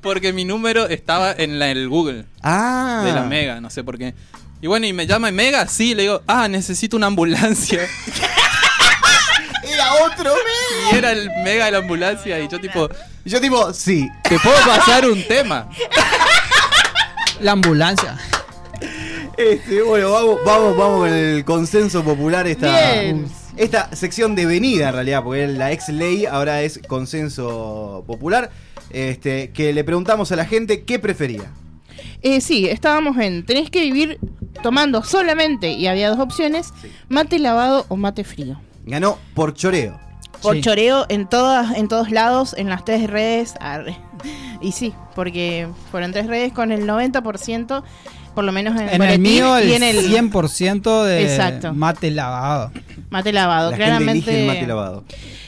[0.00, 3.02] Porque mi número estaba en la- el Google Ah.
[3.04, 4.14] de la Mega, no sé por qué.
[4.60, 7.80] Y bueno, y me llama Mega, sí, le digo, ah, necesito una ambulancia.
[9.62, 10.34] Era otro
[10.90, 12.40] y era el Mega de la ambulancia.
[12.40, 12.88] Y yo, tipo,
[13.24, 14.08] Y Yo tipo, sí.
[14.24, 15.68] te puedo pasar un tema.
[17.40, 18.16] La ambulancia.
[19.36, 23.26] Este, bueno, vamos, vamos, vamos con el consenso popular esta, Bien.
[23.56, 28.50] esta sección de venida en realidad, porque la ex ley ahora es consenso popular.
[28.90, 31.52] Este, que le preguntamos a la gente qué prefería.
[32.22, 34.18] Eh, sí, estábamos en, tenés que vivir
[34.62, 36.72] tomando solamente, y había dos opciones,
[37.08, 38.60] mate lavado o mate frío.
[38.86, 39.98] Ganó por choreo.
[40.42, 40.60] Por Sí.
[40.62, 43.54] choreo en todas, en todos lados, en las tres redes.
[43.60, 43.96] arre.
[44.60, 47.82] Y sí, porque fueron tres redes con el 90%,
[48.34, 51.72] por lo menos en, En el mío, el, y en el 100% de Exacto.
[51.74, 52.72] mate lavado.
[53.10, 53.70] mate lavado.
[53.72, 54.40] La gente elige Claramente.
[54.40, 55.04] el mate lavado.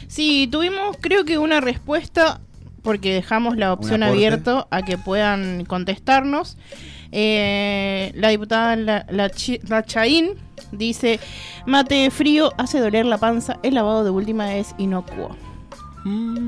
[0.09, 2.41] Sí, tuvimos creo que una respuesta
[2.83, 6.57] porque dejamos la opción abierta a que puedan contestarnos.
[7.13, 9.31] Eh, la diputada La, la,
[9.69, 10.31] La Chaín
[10.73, 11.19] dice,
[11.67, 15.37] mate frío hace doler la panza, el lavado de última es inocuo.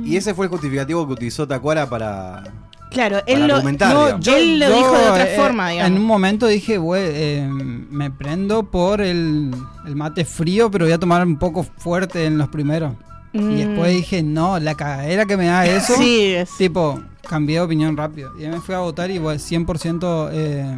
[0.05, 2.45] Y ese fue el justificativo que utilizó Tacuara para.
[2.91, 5.99] Claro, él lo, no, él lo dijo de otra eh, forma, En digamos.
[6.01, 9.51] un momento dije, "Güey, eh, me prendo por el,
[9.87, 12.93] el mate frío, pero voy a tomar un poco fuerte en los primeros.
[13.33, 13.51] Mm.
[13.53, 15.95] Y después dije, no, la cagadera que me da eso.
[15.97, 18.33] Sí, es- Tipo, cambié de opinión rápido.
[18.39, 20.77] Y me fui a votar y bueno, 100% eh,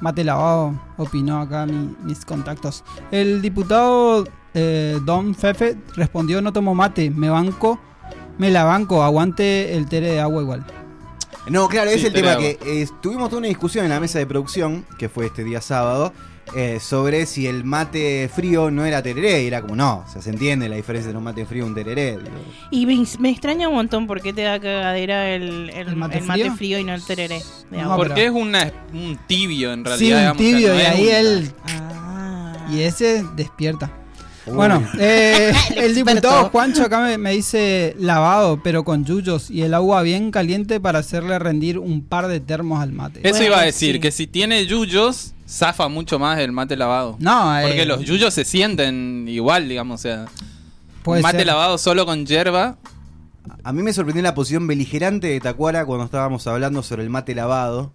[0.00, 2.84] mate lavado, opinó acá mi- mis contactos.
[3.10, 4.24] El diputado
[4.54, 7.78] eh, Don Fefe respondió, no tomo mate, me banco,
[8.38, 10.64] me la banco, aguante el tere de agua igual.
[11.48, 14.26] No, claro, es el tema que eh, tuvimos toda una discusión en la mesa de
[14.26, 16.12] producción, que fue este día sábado,
[16.54, 19.42] eh, sobre si el mate frío no era tereré.
[19.42, 21.68] Y era como, no, o sea, se entiende la diferencia entre un mate frío y
[21.68, 22.12] un tereré.
[22.18, 22.30] digo.
[22.70, 26.18] Y me, me extraña un montón por qué te da cagadera el, el- ¿El mate
[26.18, 26.78] el mate frío?
[26.78, 27.40] y no el tereré.
[27.70, 27.96] No.
[27.96, 29.98] Porque pero- es una, un tibio en realidad.
[29.98, 31.52] Sí, un digamos, o sea, tibio, no y ahí él...
[31.68, 32.66] Ah.
[32.70, 33.90] Y ese despierta.
[34.46, 39.74] Bueno, eh, El diputado Juancho acá me, me dice lavado, pero con yuyos y el
[39.74, 43.20] agua bien caliente para hacerle rendir un par de termos al mate.
[43.22, 44.00] Eso Bueno, iba a decir, sí.
[44.00, 47.16] que si tiene yuyos, zafa mucho más el mate lavado.
[47.18, 50.26] No, eh, Porque los yuyos se sienten igual, digamos, o sea,
[51.02, 51.46] puede mate ser.
[51.46, 52.76] lavado solo con hierba.
[53.64, 57.34] A mí me sorprendió la posición beligerante de Tacuara cuando estábamos hablando sobre el mate
[57.34, 57.92] lavado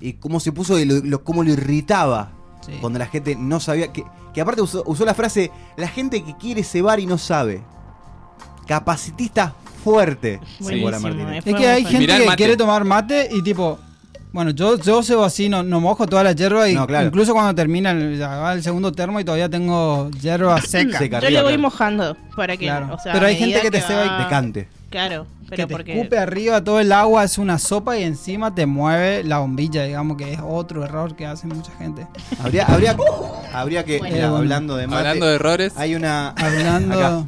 [0.00, 2.30] y cómo se puso, y lo, lo- cómo lo irritaba
[2.64, 2.72] Sí.
[2.80, 3.92] cuando la gente no sabía.
[3.92, 4.02] Que,
[4.34, 7.62] que aparte usó, usó la frase: la gente que quiere cebar y no sabe.
[8.66, 10.40] Capacitista fuerte.
[10.58, 11.46] Buenísimo, Tacuara Martínez.
[11.46, 11.50] eh.
[11.50, 13.78] Es que hay gente que quiere tomar mate y tipo,
[14.32, 17.06] bueno, yo, yo cebo así, no, no mojo toda la hierba y No, claro.
[17.06, 20.98] incluso cuando termina el, va el segundo termo y todavía tengo hierba seca.
[20.98, 21.20] Seca.
[21.20, 21.62] Yo arriba, le voy claro.
[21.62, 22.66] mojando para que.
[22.66, 22.94] Claro.
[22.94, 24.68] o sea, Pero hay gente que te ceba y va- Decante.
[24.90, 25.98] Claro, que pero te porque.
[25.98, 30.16] escupe arriba todo el agua, es una sopa y encima te mueve la bombilla, digamos
[30.16, 32.06] que es otro error que hace mucha gente.
[32.42, 32.96] Habría, habría,
[33.52, 34.14] habría que, Bueno.
[34.14, 36.28] mira, hablando de mate, Hablando de errores, hay una.
[36.30, 36.94] Hablando...
[36.94, 37.24] Acá,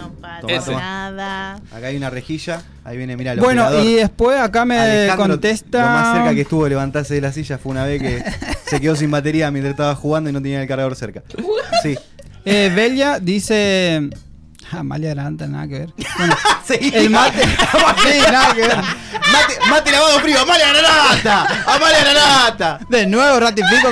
[0.00, 0.78] No pasa Toma, toma.
[0.80, 1.54] nada.
[1.54, 2.62] acá hay una rejilla.
[2.84, 3.86] Ahí viene, mira, el Bueno, operador.
[3.86, 5.80] y después acá me Alejandro, contesta...
[5.80, 8.24] Lo más cerca que estuvo de levantarse de la silla fue una vez que
[8.66, 11.22] se quedó sin batería mientras estaba jugando y no tenía el cargador cerca.
[11.82, 11.98] Sí.
[12.44, 14.08] Eh, Belia dice...
[14.72, 15.88] Amalia Aranta, nada que ver.
[16.16, 16.92] Bueno, Sí.
[16.94, 17.42] el mate...
[18.02, 18.76] sí, nada que ver.
[18.76, 21.64] Mate, mate lavado frío, Amalia Granata.
[21.74, 22.80] Amalia Granata.
[22.88, 23.88] De nuevo ratifico.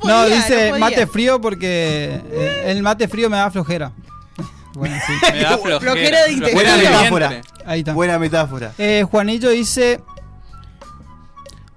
[0.00, 0.78] podía, no, dice no podía.
[0.78, 3.92] mate frío porque eh, el mate frío me da flojera.
[4.74, 5.12] Bueno, sí.
[5.32, 5.80] me da flojera.
[5.80, 7.28] Flojera de flojera Buena metáfora.
[7.28, 7.52] vientre.
[7.66, 7.92] Ahí está.
[7.94, 8.72] Buena metáfora.
[8.78, 10.02] Eh, Juanillo dice...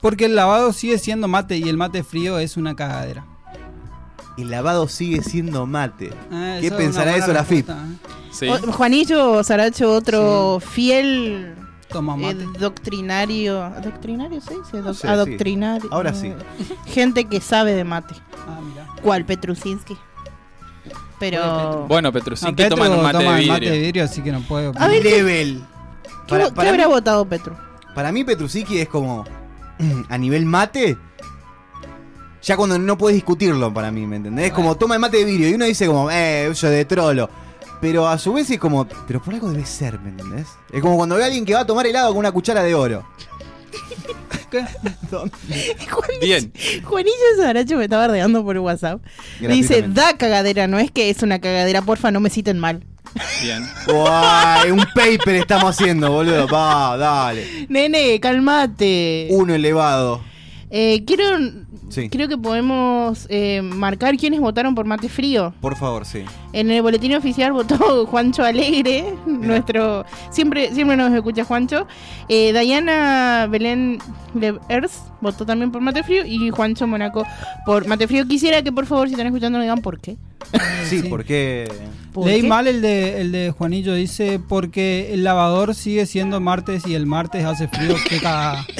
[0.01, 3.25] Porque el lavado sigue siendo mate y el mate frío es una cagadera.
[4.37, 6.11] El lavado sigue siendo mate.
[6.31, 7.67] Ah, ¿Qué pensará eso la FIP?
[7.69, 7.73] ¿eh?
[8.31, 8.47] Sí.
[8.47, 11.55] O- Juanillo Saracho, otro fiel
[11.89, 13.71] Toma eh, doctrinario.
[13.83, 14.81] ¿Doctrinario se dice?
[14.81, 15.07] Doc- Sí, sí.
[15.07, 15.89] Adoctrinario.
[15.91, 16.31] Ahora sí.
[16.85, 18.13] Gente que sabe de mate.
[18.47, 18.85] Ah, mirá.
[19.01, 19.25] ¿Cuál?
[19.25, 19.97] Petrusinski.
[21.19, 21.85] Pero.
[21.87, 23.53] Bueno, Petrusinski No, Petro toman un mate de toma el vidrio.
[23.53, 24.71] mate de vidrio, así que no puedo.
[24.77, 25.63] A ver, Level.
[26.03, 27.55] ¿Qué, Para, qué para habrá mí, votado Petru?
[27.95, 29.25] para mí Petrusiki es como
[30.09, 30.97] a nivel mate.
[32.43, 34.47] Ya cuando no puedes discutirlo para mí, ¿me entendés?
[34.47, 37.29] Es como toma el mate de vidrio y uno dice como, eh, yo de trolo.
[37.81, 40.47] Pero a su vez es como, pero por algo debe ser, ¿me entendés?
[40.71, 42.73] Es como cuando ve a alguien que va a tomar helado con una cuchara de
[42.73, 43.05] oro.
[44.51, 44.65] ¿Qué?
[46.21, 46.53] Bien.
[46.83, 49.01] Juanillo Saracho me estaba bardeando por WhatsApp.
[49.39, 52.83] Dice, da cagadera, no es que es una cagadera, porfa, no me citen mal.
[53.41, 53.67] Bien.
[53.87, 56.47] Guay, un paper estamos haciendo, boludo.
[56.47, 57.67] Va, dale.
[57.69, 59.27] Nene, calmate.
[59.31, 60.21] Uno elevado.
[60.69, 61.25] Eh, quiero.
[61.89, 62.09] Sí.
[62.09, 65.53] Creo que podemos eh, marcar quiénes votaron por mate frío.
[65.61, 66.23] Por favor, sí.
[66.53, 71.87] En el boletín oficial votó Juancho Alegre, nuestro siempre siempre nos escucha Juancho.
[72.29, 73.99] Eh, Diana Belén
[74.35, 77.25] Levers votó también por Mate Frío y Juancho Monaco
[77.65, 78.27] por Mate Frío.
[78.27, 80.17] Quisiera que por favor si están escuchando me digan por qué.
[80.85, 81.07] Sí, Sí.
[81.09, 81.67] porque.
[82.13, 82.47] ¿Por Leí qué?
[82.47, 87.05] mal el de, el de Juanillo, dice porque el lavador sigue siendo martes y el
[87.05, 87.95] martes hace frío.
[88.09, 88.65] Qué cagada.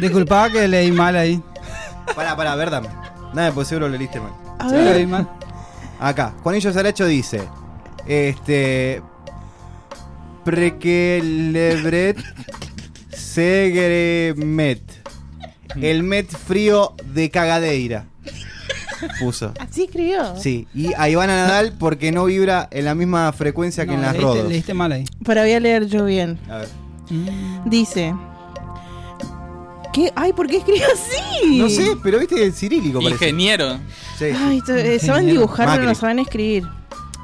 [0.00, 1.42] Disculpa que leí mal ahí.
[2.14, 2.82] Pará, pará, verdad.
[3.34, 4.32] Nada, pues seguro lo leíste mal.
[4.58, 5.28] A Sí, ver, leí mal.
[6.00, 7.42] Acá, Juanillo Saracho dice:
[8.06, 9.02] Este.
[10.44, 12.16] Prekelebret
[13.12, 14.80] Segremet.
[15.80, 18.06] El Met frío de cagadeira.
[19.20, 19.52] Puso.
[19.58, 20.36] así escribió.
[20.36, 24.02] Sí, y a Ivana Nadal porque no vibra en la misma frecuencia que No, en
[24.02, 24.48] las leíste, rodos.
[24.48, 25.04] leíste mal ahí.
[25.24, 26.38] Pero voy a leer yo bien.
[26.50, 26.68] A ver.
[27.64, 28.14] Dice.
[29.92, 30.12] ¿Qué?
[30.14, 31.58] Ay, ¿por qué escribió así?
[31.58, 33.24] No sé, pero viste el cirílico parece.
[33.24, 33.78] Ingeniero.
[34.18, 34.26] Sí.
[34.36, 36.66] Ay, eh, saben dibujar, pero no saben escribir.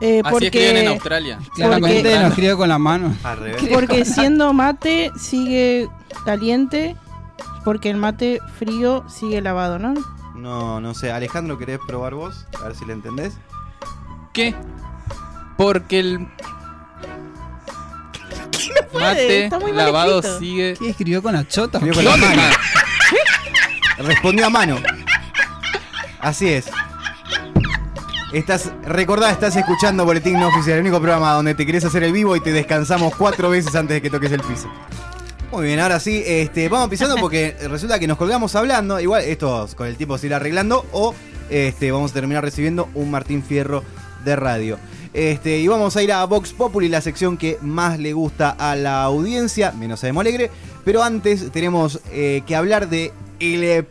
[0.01, 1.39] Eh, Así porque, escriben en Australia.
[1.55, 3.15] Claramente Porque- lo escribe con la mano.
[3.23, 3.63] Al revés.
[3.73, 5.89] porque siendo mate sigue
[6.27, 6.97] caliente,
[7.65, 9.95] porque el mate frío sigue lavado, ¿no?
[10.35, 11.13] No, no sé.
[11.13, 12.47] Alejandro, ¿querés probar vos?
[12.61, 13.35] A ver si le entendés.
[14.35, 14.55] ¿Qué?
[15.57, 16.29] Porque el
[18.99, 20.39] puede, mate está muy mal lavado escrito.
[20.39, 20.75] sigue.
[20.79, 21.79] ¿Qué escribió con la chota?
[21.79, 22.43] Escribió con la mano.
[23.99, 24.77] Respondió a mano.
[26.21, 26.67] Así es.
[28.33, 32.13] Estás, recordá, estás escuchando Boletín No Oficial, el único programa donde te querés hacer el
[32.13, 34.69] vivo y te descansamos cuatro veces antes de que toques el piso.
[35.53, 38.99] Muy bien, ahora sí, este, vamos pisando porque resulta que nos colgamos hablando.
[39.01, 41.15] Igual esto con el tiempo se irá arreglando o
[41.49, 43.85] este, vamos a terminar recibiendo un Martín Fierro
[44.25, 44.79] de radio.
[45.17, 48.77] Este, y vamos a ir a Vox Populi, la sección que más le gusta a
[48.77, 50.51] la audiencia, menos a Demo Alegre.
[50.85, 53.87] Pero antes tenemos eh, que hablar de el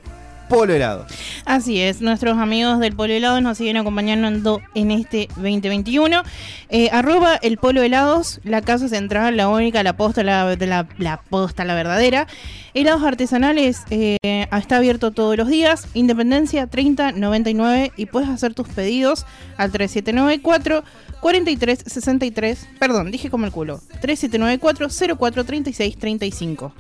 [0.49, 1.05] Polo Helado.
[1.45, 6.23] Así es, nuestros amigos del Polo Helados nos siguen acompañando en este 2021.
[6.69, 11.75] Eh, arroba el Polo Helados, la casa central, la única, la posta, la, posta, la
[11.75, 12.27] verdadera.
[12.73, 14.17] Helados artesanales eh,
[14.51, 15.87] está abierto todos los días.
[15.93, 19.25] Independencia 3099 y puedes hacer tus pedidos
[19.57, 20.83] al 3794
[21.21, 22.67] 4363.
[22.79, 23.79] Perdón, dije como el culo.
[24.01, 26.73] 3794 043635.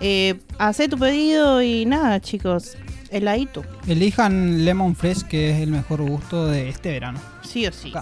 [0.00, 0.40] Eh,
[0.88, 2.76] tu pedido y nada, chicos.
[3.10, 3.64] Heladito.
[3.86, 7.20] Elijan Lemon Fresh, que es el mejor gusto de este verano.
[7.42, 7.92] Sí o sí.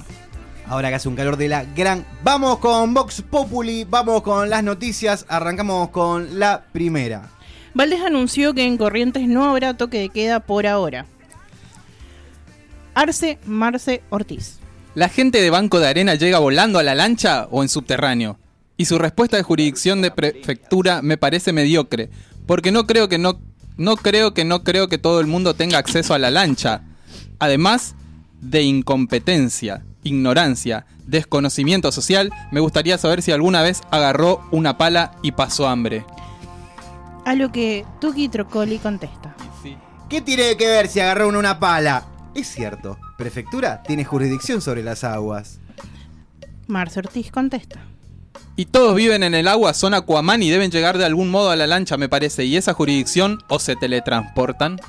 [0.66, 2.04] Ahora que hace un calor de la gran.
[2.22, 5.24] Vamos con Vox Populi, vamos con las noticias.
[5.28, 7.30] Arrancamos con la primera.
[7.74, 11.06] Valdés anunció que en Corrientes no habrá toque de queda por ahora.
[12.94, 14.58] Arce Marce Ortiz.
[14.94, 18.38] ¿La gente de Banco de Arena llega volando a la lancha o en subterráneo?
[18.76, 22.10] Y su respuesta de jurisdicción de prefectura me parece mediocre,
[22.46, 23.40] porque no creo que no,
[23.78, 26.82] no creo que no creo que todo el mundo tenga acceso a la lancha.
[27.38, 27.94] Además
[28.40, 35.32] de incompetencia, ignorancia, desconocimiento social, me gustaría saber si alguna vez agarró una pala y
[35.32, 36.04] pasó hambre.
[37.24, 39.34] A lo que Tuki Trocoli contesta.
[40.08, 42.06] ¿Qué tiene que ver si agarró uno una pala?
[42.34, 45.60] Es cierto, prefectura tiene jurisdicción sobre las aguas.
[46.66, 47.87] Marce Ortiz contesta.
[48.58, 51.54] Y todos viven en el agua, son Aquaman y deben llegar de algún modo a
[51.54, 52.44] la lancha, me parece.
[52.44, 54.80] ¿Y esa jurisdicción o se teletransportan?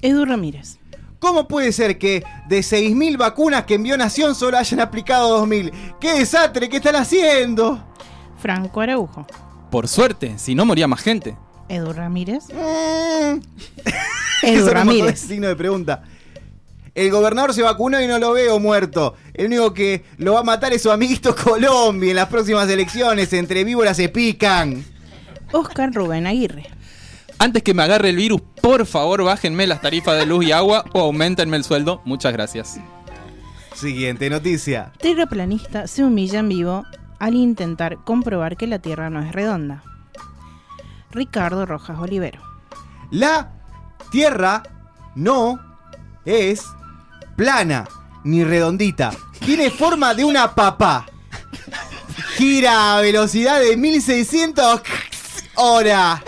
[0.00, 0.78] Edu Ramírez.
[1.18, 5.98] ¿Cómo puede ser que de 6.000 vacunas que envió Nación solo hayan aplicado 2.000?
[6.00, 6.70] ¡Qué desastre!
[6.70, 7.84] ¿Qué están haciendo?
[8.38, 9.26] Franco Araujo.
[9.70, 11.36] Por suerte, si no moría más gente.
[11.68, 12.44] Edu Ramírez.
[14.42, 14.46] Mm.
[14.46, 15.12] Edu Ramírez.
[15.12, 16.02] es signo de pregunta.
[16.94, 19.14] El gobernador se vacunó y no lo veo muerto.
[19.40, 23.32] El único que lo va a matar es su amiguito Colombia en las próximas elecciones.
[23.32, 24.84] Entre víboras se pican.
[25.50, 26.66] Oscar Rubén Aguirre.
[27.38, 30.84] Antes que me agarre el virus, por favor bájenme las tarifas de luz y agua
[30.92, 32.02] o aumentenme el sueldo.
[32.04, 32.78] Muchas gracias.
[33.74, 34.92] Siguiente noticia.
[34.98, 36.84] Terraplanista se humilla en vivo
[37.18, 39.82] al intentar comprobar que la Tierra no es redonda.
[41.12, 42.42] Ricardo Rojas Olivero.
[43.10, 43.52] La
[44.10, 44.64] Tierra
[45.14, 45.58] no
[46.26, 46.62] es
[47.36, 47.86] plana
[48.24, 49.12] ni redondita.
[49.44, 51.06] Tiene forma de una papa.
[52.36, 54.82] Gira a velocidad de 1600
[55.56, 56.22] hora.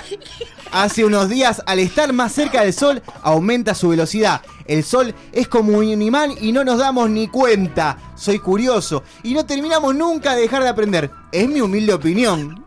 [0.70, 4.40] Hace unos días, al estar más cerca del Sol, aumenta su velocidad.
[4.66, 7.98] El Sol es como un imán y no nos damos ni cuenta.
[8.14, 11.10] Soy curioso y no terminamos nunca de dejar de aprender.
[11.30, 12.64] Es mi humilde opinión.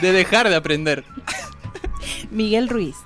[0.00, 1.04] De dejar de aprender.
[2.30, 2.96] Miguel Ruiz.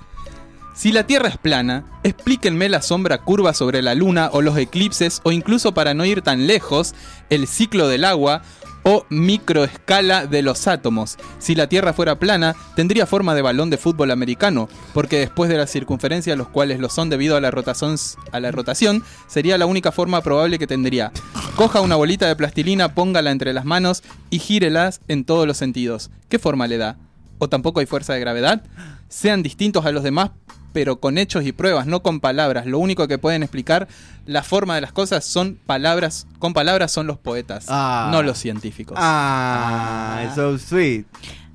[0.73, 5.21] Si la Tierra es plana, explíquenme la sombra curva sobre la Luna o los eclipses
[5.23, 6.95] o incluso para no ir tan lejos,
[7.29, 8.41] el ciclo del agua
[8.81, 11.17] o microescala de los átomos.
[11.37, 15.57] Si la Tierra fuera plana, tendría forma de balón de fútbol americano, porque después de
[15.57, 17.95] la circunferencia, los cuales lo son debido a la rotación,
[18.31, 21.11] a la rotación sería la única forma probable que tendría.
[21.55, 24.01] Coja una bolita de plastilina, póngala entre las manos
[24.31, 26.09] y gírelas en todos los sentidos.
[26.29, 26.97] ¿Qué forma le da?
[27.37, 28.63] ¿O tampoco hay fuerza de gravedad?
[29.07, 30.31] Sean distintos a los demás,
[30.73, 32.65] pero con hechos y pruebas, no con palabras.
[32.65, 33.87] Lo único que pueden explicar
[34.25, 36.27] la forma de las cosas son palabras.
[36.39, 38.09] Con palabras son los poetas, Ah.
[38.11, 38.97] no los científicos.
[38.99, 41.05] Ah, so sweet.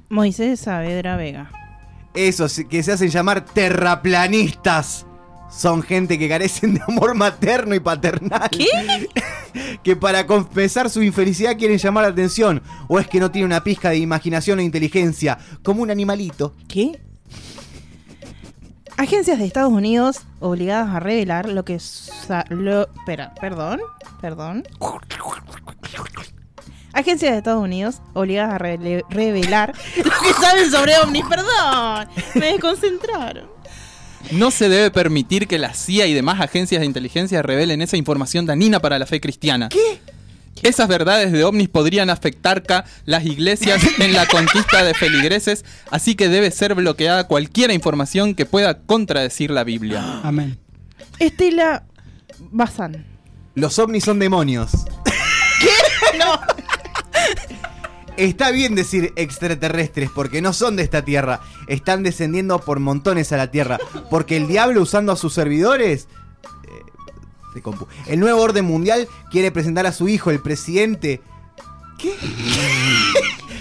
[0.08, 1.50] Moisés Saavedra Vega.
[2.14, 5.04] Esos que se hacen llamar terraplanistas
[5.50, 8.48] son gente que carecen de amor materno y paternal.
[8.50, 8.66] ¿Qué?
[9.82, 12.62] que para confesar su infelicidad quieren llamar la atención.
[12.88, 16.54] O es que no tiene una pizca de imaginación o inteligencia, como un animalito.
[16.68, 17.00] ¿Qué?
[18.99, 21.78] Agencias de Estados Unidos obligadas a revelar lo que...
[22.51, 23.80] lo, espera, perdón,
[24.20, 24.66] perdón.
[26.92, 32.09] Agencias de Estados Unidos obligadas a revelar lo que saben sobre ovnis, perdón.
[32.34, 33.49] Me desconcentraron.
[34.32, 38.46] No se debe permitir que la CIA y demás agencias de inteligencia revelen esa información
[38.46, 39.68] dañina para la fe cristiana.
[39.68, 40.01] ¿Qué?
[40.62, 46.14] Esas verdades de ovnis podrían afectar ca- las iglesias en la conquista de feligreses, así
[46.14, 50.20] que debe ser bloqueada cualquier información que pueda contradecir la Biblia.
[50.22, 50.59] Amén.
[51.18, 51.84] Estela
[52.50, 53.04] Bazán.
[53.54, 54.70] Los ovnis son demonios.
[55.61, 56.18] ¿Qué?
[56.18, 56.40] No.
[58.16, 61.40] Está bien decir extraterrestres porque no son de esta tierra.
[61.68, 63.78] Están descendiendo por montones a la tierra.
[64.11, 66.09] Porque el diablo usando a sus servidores...
[67.62, 71.20] compu- El nuevo orden mundial quiere presentar a su hijo, el presidente.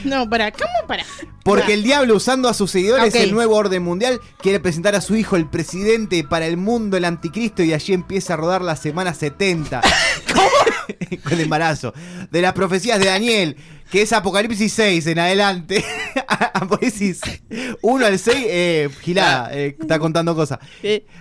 [0.03, 1.03] No, para, ¿cómo para?
[1.43, 3.19] Porque el diablo usando a sus seguidores, Ok.
[3.21, 7.03] el nuevo orden mundial quiere presentar a su hijo, el presidente, para el mundo, el
[7.05, 7.63] anticristo.
[7.63, 9.81] Y allí empieza a rodar la semana 70.
[11.23, 11.93] con el embarazo.
[12.31, 13.57] De las profecías de Daniel,
[13.89, 15.83] que es Apocalipsis 6 en adelante.
[16.53, 17.21] Apocalipsis
[17.81, 20.59] 1 al 6, eh, gilada, eh, está contando cosas.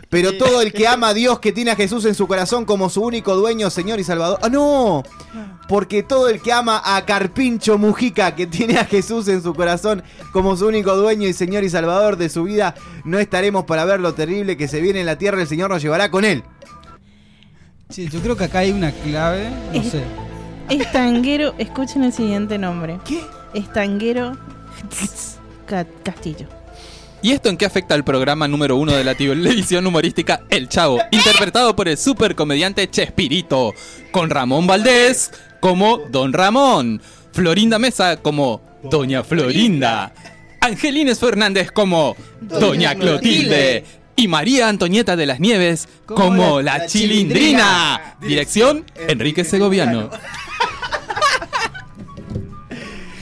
[0.09, 2.91] Pero todo el que ama a Dios, que tiene a Jesús en su corazón como
[2.91, 4.41] su único dueño, Señor y Salvador.
[4.43, 5.03] ¡Ah, no!
[5.69, 10.03] Porque todo el que ama a Carpincho Mujica, que tiene a Jesús en su corazón
[10.33, 14.01] como su único dueño y Señor y Salvador de su vida, no estaremos para ver
[14.01, 16.43] lo terrible que se viene en la tierra, el Señor nos llevará con él.
[17.91, 20.03] Sí, yo creo que acá hay una clave, no sé.
[20.69, 22.99] Estanguero, escuchen el siguiente nombre.
[23.07, 23.21] ¿Qué?
[23.55, 24.37] Estanguero
[25.67, 26.47] Ca- Castillo.
[27.23, 30.99] ¿Y esto en qué afecta al programa número uno de la televisión humorística El Chavo?
[31.11, 33.73] Interpretado por el supercomediante Chespirito,
[34.13, 37.01] con Ramón Valdés como Don Ramón,
[37.33, 40.13] Florinda Mesa como Doña Florinda,
[40.61, 48.17] Angelines Fernández como Doña Clotilde y María Antonieta de las Nieves como la Chilindrina.
[48.21, 50.11] Dirección Enrique Segoviano.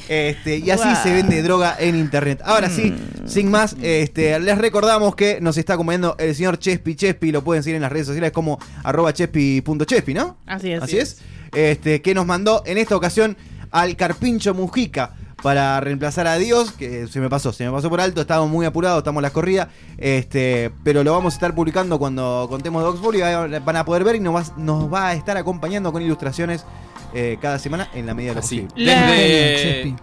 [0.09, 2.41] Este, y así se vende droga en internet.
[2.45, 2.95] Ahora sí,
[3.27, 7.63] sin más, este, les recordamos que nos está acompañando el señor Chespi Chespi, lo pueden
[7.63, 10.37] seguir en las redes sociales como arroba chespi.chespi, ¿no?
[10.47, 10.83] Así es.
[10.83, 11.19] Así es.
[11.55, 13.37] Este, que nos mandó en esta ocasión
[13.71, 18.01] al Carpincho Mujica para reemplazar a Dios, que se me pasó, se me pasó por
[18.01, 21.99] alto, estábamos muy apurados, estamos en la corrida, este, pero lo vamos a estar publicando
[21.99, 23.21] cuando contemos de Oxford y
[23.61, 26.65] van a poder ver y nos va, nos va a estar acompañando con ilustraciones
[27.15, 28.85] eh, cada semana en la medida de lo Así, posible.
[28.87, 29.95] La- desde Chespi.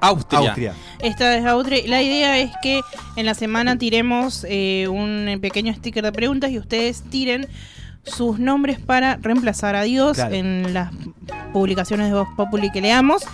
[0.00, 0.38] Austria.
[0.40, 0.74] Austria.
[1.00, 1.86] Esta es Audrey.
[1.88, 2.80] La idea es que
[3.16, 7.48] en la semana tiremos eh, un pequeño sticker de preguntas y ustedes tiren
[8.04, 10.34] sus nombres para reemplazar a Dios Claro.
[10.34, 10.92] en las
[11.52, 13.24] publicaciones de Voz Populi que leamos.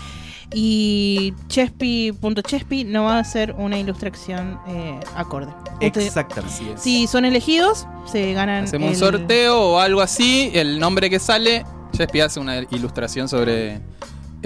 [0.56, 5.52] Y Chespi.chespi no va a ser una ilustración eh, acorde.
[5.82, 6.54] Ustedes- Exactamente.
[6.54, 6.80] Así es.
[6.80, 8.64] si son elegidos, se ganan.
[8.64, 11.64] Hacemos un el- sorteo o algo así, el nombre que sale,
[11.94, 13.80] Chespi hace una ilustración sobre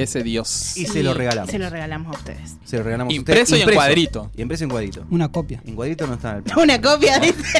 [0.03, 0.76] ese dios.
[0.76, 1.51] Y se lo regalamos.
[1.51, 2.57] Se lo regalamos a ustedes.
[2.64, 3.61] Se lo regalamos a Impreso ustedes.
[3.66, 4.30] y en cuadrito.
[4.36, 5.05] Y impreso en cuadrito.
[5.11, 5.62] Una copia.
[5.66, 6.59] En cuadrito no está en el.
[6.62, 7.34] Una copia, dice.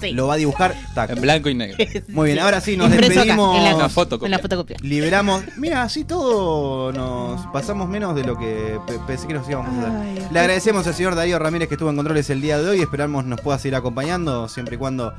[0.00, 0.12] Sí.
[0.12, 0.74] Lo va a dibujar.
[0.94, 1.10] tac.
[1.10, 1.76] En blanco y negro.
[2.08, 3.58] Muy bien, ahora sí, nos Impreso acá, despedimos.
[3.58, 4.26] en la, Una fotocopia.
[4.28, 4.76] en la fotocopia.
[4.80, 5.42] Liberamos.
[5.58, 10.02] Mira, así todo nos pasamos menos de lo que pe- pensé que nos íbamos a
[10.02, 10.32] Dios.
[10.32, 12.80] Le agradecemos al señor Darío Ramírez que estuvo en controles el día de hoy.
[12.80, 15.12] Esperamos nos pueda seguir acompañando siempre y cuando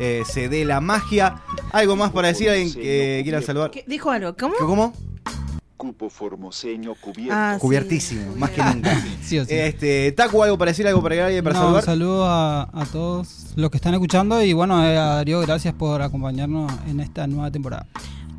[0.00, 1.36] eh, se dé la magia.
[1.70, 2.50] ¿Algo más para decir?
[2.50, 3.70] ¿Alguien que quiera saludar?
[3.70, 3.84] ¿Qué?
[3.86, 4.54] Dijo algo, ¿cómo?
[4.58, 4.92] ¿Cómo?
[5.84, 7.34] Cupo formoseño cubierto.
[7.36, 7.60] Ah, sí.
[7.60, 9.04] Cubiertísimo, más que nunca.
[9.22, 9.52] Sí o sí.
[9.54, 10.86] Este, Taku, ¿algo para decir?
[10.86, 11.84] ¿Algo para agregar y para No, un saludar?
[11.84, 16.00] saludo a, a todos los que están escuchando y bueno, eh, a Darío, gracias por
[16.00, 17.86] acompañarnos en esta nueva temporada.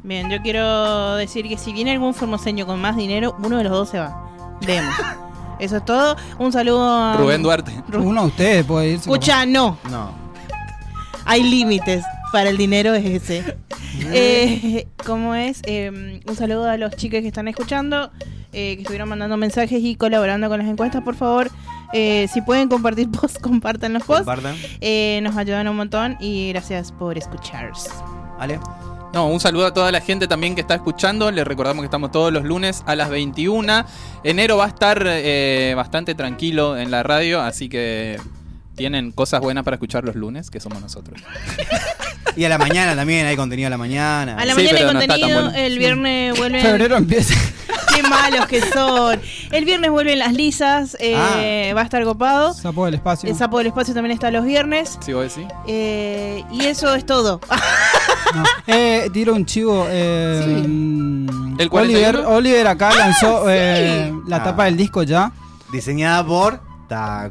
[0.02, 3.72] Bien, yo quiero decir que si viene algún formoseño con más dinero, uno de los
[3.74, 4.58] dos se va.
[4.66, 4.96] Vemos.
[5.60, 6.16] Eso es todo.
[6.39, 7.16] Un saludo a.
[7.18, 7.72] Rubén Duarte.
[7.91, 9.02] Ru- Uno de ustedes puede irse.
[9.02, 9.78] Escucha, no.
[9.91, 10.10] No.
[11.26, 12.04] Hay límites.
[12.36, 13.56] Para el dinero es ese.
[14.12, 15.62] Eh, ¿Cómo es?
[15.66, 18.12] Eh, un saludo a los chicos que están escuchando,
[18.52, 21.50] eh, que estuvieron mandando mensajes y colaborando con las encuestas, por favor.
[21.94, 24.26] eh, si pueden compartir posts, compartan los posts.
[24.26, 24.58] Compartan.
[24.82, 27.72] Eh, nos ayudan un montón y gracias por escuchar.
[28.38, 28.60] Ale.
[29.14, 31.32] No, un saludo a toda la gente también que está escuchando.
[31.32, 33.86] Les recordamos que estamos todos los lunes a las 21.
[34.26, 38.20] Enero va a estar eh, bastante tranquilo en la radio, así que
[38.76, 41.22] tienen cosas buenas para escuchar los lunes, que somos nosotros.
[42.36, 44.36] Y a la mañana también hay contenido a la mañana.
[44.38, 45.58] A la Sí, mañana hay no contenido, bueno.
[45.58, 46.62] el viernes vuelven.
[46.62, 47.34] Febrero empieza.
[47.96, 49.20] Qué malos que son.
[49.52, 52.54] El viernes vuelven las lisas, eh, va a estar copado.
[52.54, 53.30] Sapo del espacio.
[53.30, 54.98] El sapo del espacio también está los viernes.
[55.00, 55.50] ¿Sí vos decís?
[55.68, 57.40] Eh, y eso es todo.
[58.34, 58.44] No.
[58.68, 59.86] Eh, tiro un chivo.
[59.90, 62.30] Eh, mm, ¿El Oliver, 41?
[62.30, 64.44] Oliver acá lanzó eh, la Ah.
[64.44, 65.32] tapa del disco ya
[65.72, 66.60] Diseñada por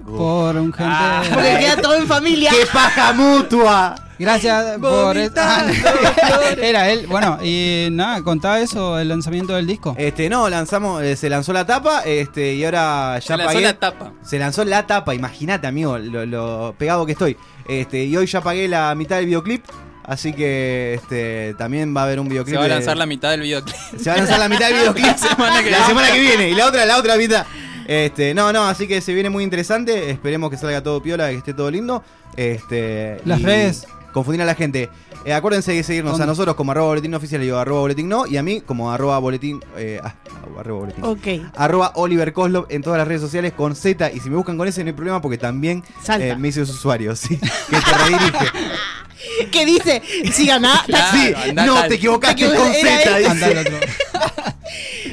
[0.04, 0.84] Por un gente.
[0.94, 1.22] Ah.
[1.32, 2.50] Porque queda todo en familia.
[2.50, 3.94] ¡Qué paja mutua!
[4.18, 5.34] Gracias por eso.
[6.62, 7.06] Era él.
[7.08, 9.94] Bueno, y nada, contaba eso, el lanzamiento del disco.
[9.98, 13.60] Este, no, lanzamos, eh, se lanzó la tapa, este, y ahora ya Se lanzó pagué.
[13.62, 14.12] la tapa.
[14.22, 17.36] Se lanzó la tapa, imagínate, amigo, lo, lo pegado que estoy.
[17.68, 19.64] Este, y hoy ya pagué la mitad del videoclip.
[20.06, 22.54] Así que este, también va a haber un videoclip.
[22.54, 23.74] Se va a de- lanzar la mitad del videoclip.
[23.98, 26.50] se va a lanzar la mitad del videoclip semana que la semana que viene.
[26.50, 27.46] Y la otra, la otra mitad.
[27.86, 30.10] Este, no, no, así que se viene muy interesante.
[30.10, 32.02] Esperemos que salga todo piola, que esté todo lindo.
[32.36, 33.86] Este, Las y redes.
[34.12, 34.88] Confundir a la gente.
[35.24, 36.24] Eh, acuérdense de seguirnos ¿Dónde?
[36.24, 38.26] a nosotros como arroba boletín oficial y yo arroba boletín no.
[38.26, 39.60] Y a mí como arroba boletín.
[39.76, 40.14] eh, ah,
[40.56, 41.04] arroba boletín.
[41.04, 41.52] Ok.
[41.56, 44.12] Arroba Oliver Koslov en todas las redes sociales con Z.
[44.12, 45.82] Y si me buscan con ese no hay problema porque también
[46.20, 47.38] eh, me hice usuario, sí.
[47.38, 48.46] Que te redirige.
[49.52, 50.02] ¿Qué dice?
[50.32, 50.82] Si ganá.
[50.86, 51.88] Claro, sí, no, tal.
[51.88, 53.18] te equivocaste Te con Z.
[53.18, 53.64] dice.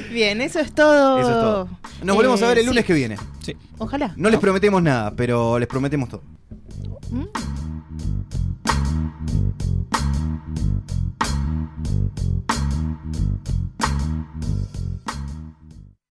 [0.12, 1.20] Bien, eso es todo.
[1.20, 1.70] Eso es todo.
[2.04, 2.88] Nos volvemos Eh, a ver el lunes sí.
[2.88, 3.18] que viene.
[3.46, 3.56] Sí.
[3.78, 4.14] Ojalá.
[4.18, 6.24] No les prometemos nada, pero les prometemos todo.